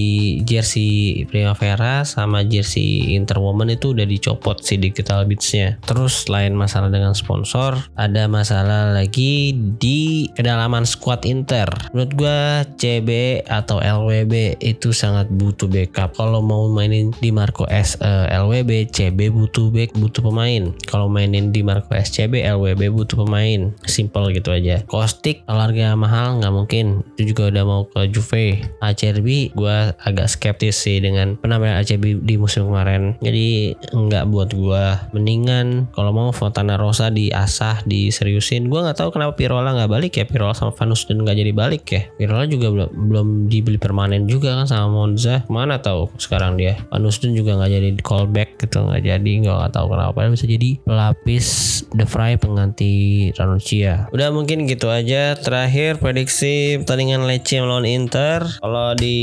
jersey 0.47 1.25
Primavera 1.29 2.05
sama 2.05 2.45
jersey 2.47 2.92
Interwoman 3.17 3.73
itu 3.73 3.97
udah 3.97 4.05
dicopot 4.05 4.61
si 4.61 4.77
digital 4.77 5.25
beatsnya. 5.25 5.81
Terus 5.87 6.27
selain 6.27 6.53
masalah 6.53 6.93
dengan 6.93 7.17
sponsor 7.17 7.79
ada 7.97 8.27
masalah 8.29 8.93
lagi 8.93 9.57
di 9.57 10.29
kedalaman 10.37 10.85
squad 10.85 11.25
Inter. 11.25 11.69
Menurut 11.97 12.13
gue 12.17 12.39
CB 12.77 13.11
atau 13.49 13.79
LWB 13.81 14.59
itu 14.61 14.91
sangat 14.93 15.31
butuh 15.33 15.71
backup. 15.71 16.13
Kalau 16.19 16.45
mau 16.45 16.69
mainin 16.69 17.15
di 17.23 17.31
Marco 17.33 17.65
S 17.71 17.97
uh, 18.03 18.29
eh, 18.29 18.37
LWB 18.37 18.93
CB 18.93 19.33
butuh 19.33 19.71
back 19.71 19.95
butuh 19.97 20.21
pemain. 20.21 20.75
Kalau 20.89 21.07
mainin 21.07 21.55
di 21.55 21.65
Marco 21.65 21.95
S 21.95 22.13
CB 22.13 22.43
LWB 22.43 22.93
butuh 22.93 23.17
pemain. 23.25 23.71
Simple 23.87 24.35
gitu 24.35 24.53
aja. 24.53 24.83
Kostik 24.91 25.47
harga 25.47 25.95
mahal 25.95 26.43
nggak 26.43 26.55
mungkin. 26.55 27.07
Itu 27.17 27.33
juga 27.33 27.55
udah 27.55 27.65
mau 27.65 27.83
ke 27.87 28.11
Juve. 28.11 28.61
ACRB 28.83 29.55
gue 29.55 29.77
agak 29.95 30.27
skeptis 30.27 30.75
sih 30.83 30.99
dengan 30.99 31.39
penampilan 31.39 31.79
ACB 31.81 32.25
di 32.27 32.35
musim 32.35 32.67
kemarin 32.67 32.82
jadi 33.23 33.79
nggak 33.93 34.25
buat 34.31 34.51
gue 34.55 34.85
mendingan 35.15 35.91
kalau 35.95 36.11
mau 36.11 36.29
Fontana 36.35 36.77
Rosa 36.77 37.09
diasah 37.09 37.85
diseriusin. 37.87 38.67
Gue 38.69 38.83
nggak 38.83 38.99
tahu 38.99 39.15
kenapa 39.15 39.39
Pirola 39.39 39.75
nggak 39.75 39.91
balik 39.91 40.13
ya. 40.19 40.25
Pirola 40.27 40.55
sama 40.57 40.73
Vanus 40.75 41.07
dan 41.07 41.23
nggak 41.23 41.37
jadi 41.39 41.53
balik 41.53 41.85
ya. 41.89 42.03
Pirola 42.19 42.45
juga 42.47 42.69
belum 42.73 42.91
belum 42.91 43.29
dibeli 43.49 43.79
permanen 43.79 44.27
juga 44.27 44.59
kan 44.59 44.67
sama 44.67 44.91
Monza. 44.91 45.47
Mana 45.47 45.79
tahu 45.79 46.11
sekarang 46.19 46.59
dia. 46.59 46.79
Vanus 46.91 47.19
dan 47.23 47.33
juga 47.33 47.59
nggak 47.59 47.71
jadi 47.71 47.89
callback 48.03 48.51
gitu 48.63 48.83
nggak 48.83 49.03
jadi. 49.03 49.33
Nggak 49.47 49.75
tahu 49.75 49.87
kenapa. 49.93 50.29
Bisa 50.33 50.49
jadi 50.49 50.81
pelapis 50.85 51.47
The 51.93 52.07
Fry 52.09 52.41
pengganti 52.41 53.29
Ranuccia 53.37 54.09
udah 54.13 54.29
mungkin 54.33 54.65
gitu 54.67 54.89
aja 54.89 55.37
terakhir 55.37 55.99
prediksi 56.01 56.81
pertandingan 56.83 57.25
Lecce 57.29 57.61
melawan 57.61 57.87
Inter. 57.87 58.45
Kalau 58.61 58.95
di 58.97 59.19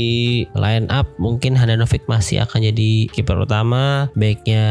line 0.54 0.86
up 0.88 1.06
mungkin 1.18 1.54
Handanovic 1.58 2.06
masih 2.06 2.42
akan 2.44 2.70
jadi 2.72 3.10
kiper 3.10 3.36
utama 3.50 4.06
backnya 4.14 4.66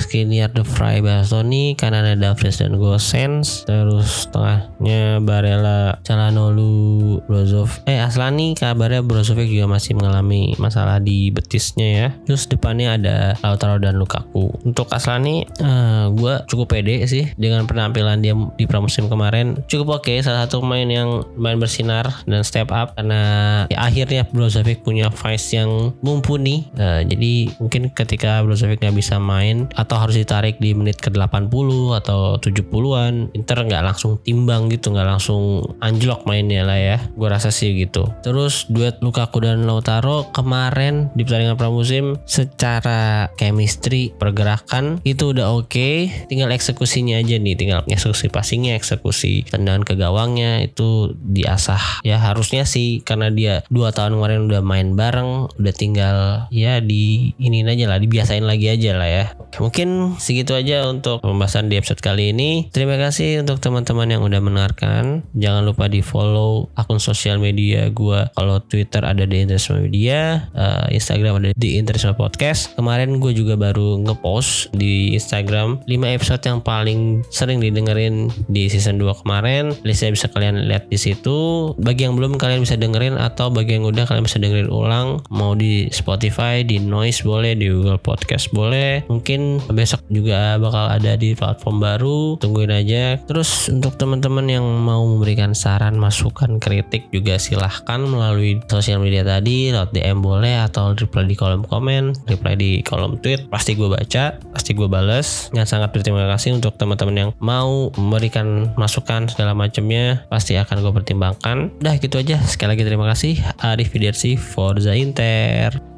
Skriniar 0.00 0.48
The 0.56 0.64
Fry 0.64 1.04
Bastoni 1.04 1.76
kanan 1.76 2.08
ada 2.08 2.16
Davres 2.16 2.56
dan 2.56 2.80
Gosens 2.80 3.68
terus 3.68 4.24
tengahnya 4.32 5.20
Barella 5.20 6.00
Calhanoglu 6.00 7.20
Brozov 7.28 7.84
eh 7.84 8.00
Aslani 8.00 8.56
kabarnya 8.56 9.04
Brozovic 9.04 9.52
juga 9.52 9.68
masih 9.68 9.92
mengalami 9.98 10.54
masalah 10.56 11.02
di 11.02 11.34
betisnya 11.34 11.88
ya. 11.90 12.08
Terus 12.24 12.46
depannya 12.46 12.94
ada 12.94 13.16
Lautaro 13.42 13.82
dan 13.82 13.98
Lukaku. 13.98 14.54
Untuk 14.62 14.88
Aslani 14.94 15.44
uh, 15.60 15.66
eh, 15.66 16.04
gue 16.14 16.34
cukup 16.46 16.78
pede 16.78 17.04
sih 17.10 17.34
dengan 17.34 17.66
penampilan 17.66 18.22
dia 18.22 18.32
di 18.54 18.64
pramusim 18.64 19.10
kemarin. 19.10 19.58
Cukup 19.66 20.00
oke 20.00 20.08
okay. 20.08 20.22
salah 20.22 20.46
satu 20.46 20.62
pemain 20.62 20.86
yang 20.86 21.26
main 21.34 21.58
bersinar 21.58 22.24
dan 22.24 22.46
step 22.46 22.70
up 22.70 22.94
karena 22.94 23.22
ya, 23.68 23.82
akhirnya 23.82 24.22
Brozovic 24.30 24.86
punya 24.86 25.10
vice 25.10 25.58
yang 25.58 25.92
mumpuni. 26.00 26.70
Uh, 26.78 27.02
jadi 27.02 27.50
mungkin 27.58 27.90
ketika 27.90 28.13
Brozovic 28.22 28.78
nggak 28.84 28.96
bisa 28.96 29.16
main 29.18 29.66
atau 29.74 29.96
harus 29.98 30.14
ditarik 30.14 30.60
di 30.62 30.76
menit 30.76 31.00
ke 31.02 31.10
80 31.10 31.50
atau 31.98 32.38
70-an 32.38 33.34
Inter 33.34 33.58
nggak 33.64 33.82
langsung 33.82 34.20
timbang 34.22 34.70
gitu 34.70 34.94
nggak 34.94 35.08
langsung 35.08 35.64
anjlok 35.80 36.28
mainnya 36.28 36.62
lah 36.62 36.78
ya. 36.78 36.98
Gue 37.16 37.28
rasa 37.28 37.50
sih 37.50 37.74
gitu. 37.74 38.06
Terus 38.22 38.68
duet 38.70 39.00
Lukaku 39.00 39.42
dan 39.42 39.66
Lautaro 39.66 40.30
kemarin 40.30 41.10
di 41.16 41.24
pertandingan 41.24 41.58
pramusim 41.58 42.04
secara 42.28 43.32
chemistry 43.34 44.14
pergerakan 44.14 45.02
itu 45.02 45.34
udah 45.34 45.54
oke. 45.54 45.66
Okay. 45.74 46.06
tinggal 46.30 46.54
eksekusinya 46.54 47.18
aja 47.18 47.34
nih 47.34 47.58
tinggal 47.58 47.82
eksekusi 47.90 48.30
passingnya 48.30 48.78
eksekusi 48.78 49.42
tendangan 49.48 49.82
ke 49.82 49.94
gawangnya 49.98 50.62
itu 50.62 51.16
diasah. 51.18 52.04
Ya 52.06 52.20
harusnya 52.20 52.68
sih 52.68 53.02
karena 53.02 53.32
dia 53.32 53.66
dua 53.72 53.90
tahun 53.90 54.18
kemarin 54.18 54.46
udah 54.46 54.62
main 54.62 54.94
bareng 54.94 55.50
udah 55.58 55.74
tinggal 55.74 56.16
ya 56.52 56.78
di 56.78 57.34
ini 57.40 57.64
aja 57.64 57.88
lah 57.88 57.98
dibiasain 58.04 58.44
lagi 58.44 58.68
aja 58.68 58.92
lah 58.94 59.08
ya. 59.08 59.24
Mungkin 59.56 60.18
segitu 60.20 60.52
aja 60.52 60.84
untuk 60.90 61.24
pembahasan 61.24 61.72
di 61.72 61.80
episode 61.80 62.04
kali 62.04 62.36
ini. 62.36 62.68
Terima 62.70 63.00
kasih 63.00 63.40
untuk 63.40 63.58
teman-teman 63.62 64.10
yang 64.10 64.22
udah 64.22 64.40
mendengarkan. 64.44 65.24
Jangan 65.32 65.64
lupa 65.64 65.88
di 65.88 66.04
follow 66.04 66.68
akun 66.76 67.00
sosial 67.00 67.40
media 67.40 67.88
gue 67.88 68.28
kalau 68.34 68.60
Twitter 68.60 69.00
ada 69.02 69.24
di 69.24 69.46
Interisme 69.46 69.80
Media 69.86 70.44
uh, 70.54 70.86
Instagram 70.90 71.40
ada 71.40 71.50
di 71.54 71.78
Interisme 71.78 72.12
Podcast. 72.14 72.74
Kemarin 72.74 73.22
gue 73.22 73.32
juga 73.32 73.54
baru 73.54 74.00
ngepost 74.02 74.74
di 74.74 75.14
Instagram 75.14 75.82
5 75.86 76.16
episode 76.16 76.42
yang 76.44 76.58
paling 76.60 77.00
sering 77.30 77.62
didengerin 77.62 78.30
di 78.50 78.66
season 78.68 78.98
2 78.98 79.22
kemarin. 79.22 79.74
Listnya 79.86 80.14
bisa 80.14 80.26
kalian 80.30 80.66
lihat 80.66 80.90
di 80.90 80.98
situ. 80.98 81.72
Bagi 81.78 82.06
yang 82.06 82.18
belum 82.18 82.36
kalian 82.36 82.64
bisa 82.64 82.74
dengerin 82.78 83.18
atau 83.18 83.50
bagi 83.50 83.78
yang 83.78 83.86
udah 83.86 84.04
kalian 84.06 84.24
bisa 84.26 84.42
dengerin 84.42 84.70
ulang. 84.70 85.22
Mau 85.30 85.54
di 85.54 85.88
Spotify 85.90 86.66
di 86.66 86.82
Noise 86.82 87.22
boleh 87.26 87.54
di 87.54 87.68
Google 87.94 88.02
Podcast. 88.02 88.50
Boleh. 88.50 89.06
Mungkin 89.06 89.62
besok 89.70 90.02
juga 90.10 90.58
bakal 90.58 90.90
ada 90.90 91.14
di 91.14 91.38
platform 91.38 91.78
baru. 91.78 92.20
Tungguin 92.42 92.74
aja. 92.74 93.22
Terus 93.22 93.70
untuk 93.70 93.94
teman-teman 93.94 94.50
yang 94.50 94.66
mau 94.66 95.06
memberikan 95.06 95.54
saran 95.54 95.94
masukan 95.94 96.58
kritik 96.58 97.06
juga 97.14 97.38
silahkan 97.38 98.02
melalui 98.02 98.58
sosial 98.66 98.98
media 98.98 99.22
tadi. 99.22 99.70
Lewat 99.70 99.94
DM 99.94 100.18
boleh 100.18 100.66
atau 100.66 100.90
reply 100.98 101.30
di 101.30 101.38
kolom 101.38 101.62
komen 101.62 102.26
reply 102.26 102.58
di 102.58 102.82
kolom 102.82 103.22
tweet. 103.22 103.46
Pasti 103.46 103.78
gue 103.78 103.86
baca 103.86 104.42
pasti 104.50 104.74
gue 104.74 104.90
bales. 104.90 105.54
Yang 105.54 105.78
sangat 105.78 105.94
berterima 105.94 106.26
kasih 106.34 106.58
untuk 106.58 106.74
teman-teman 106.74 107.14
yang 107.14 107.30
mau 107.38 107.94
memberikan 107.94 108.74
masukan 108.74 109.30
segala 109.30 109.54
macamnya 109.54 110.26
pasti 110.26 110.58
akan 110.58 110.82
gue 110.82 110.92
pertimbangkan. 110.92 111.70
Udah 111.78 111.94
gitu 112.02 112.18
aja. 112.18 112.42
Sekali 112.42 112.74
lagi 112.74 112.82
terima 112.82 113.06
kasih. 113.06 113.38
Arif 113.62 113.94
Fidersi 113.94 114.34
Forza 114.34 114.96
Inter 114.98 115.93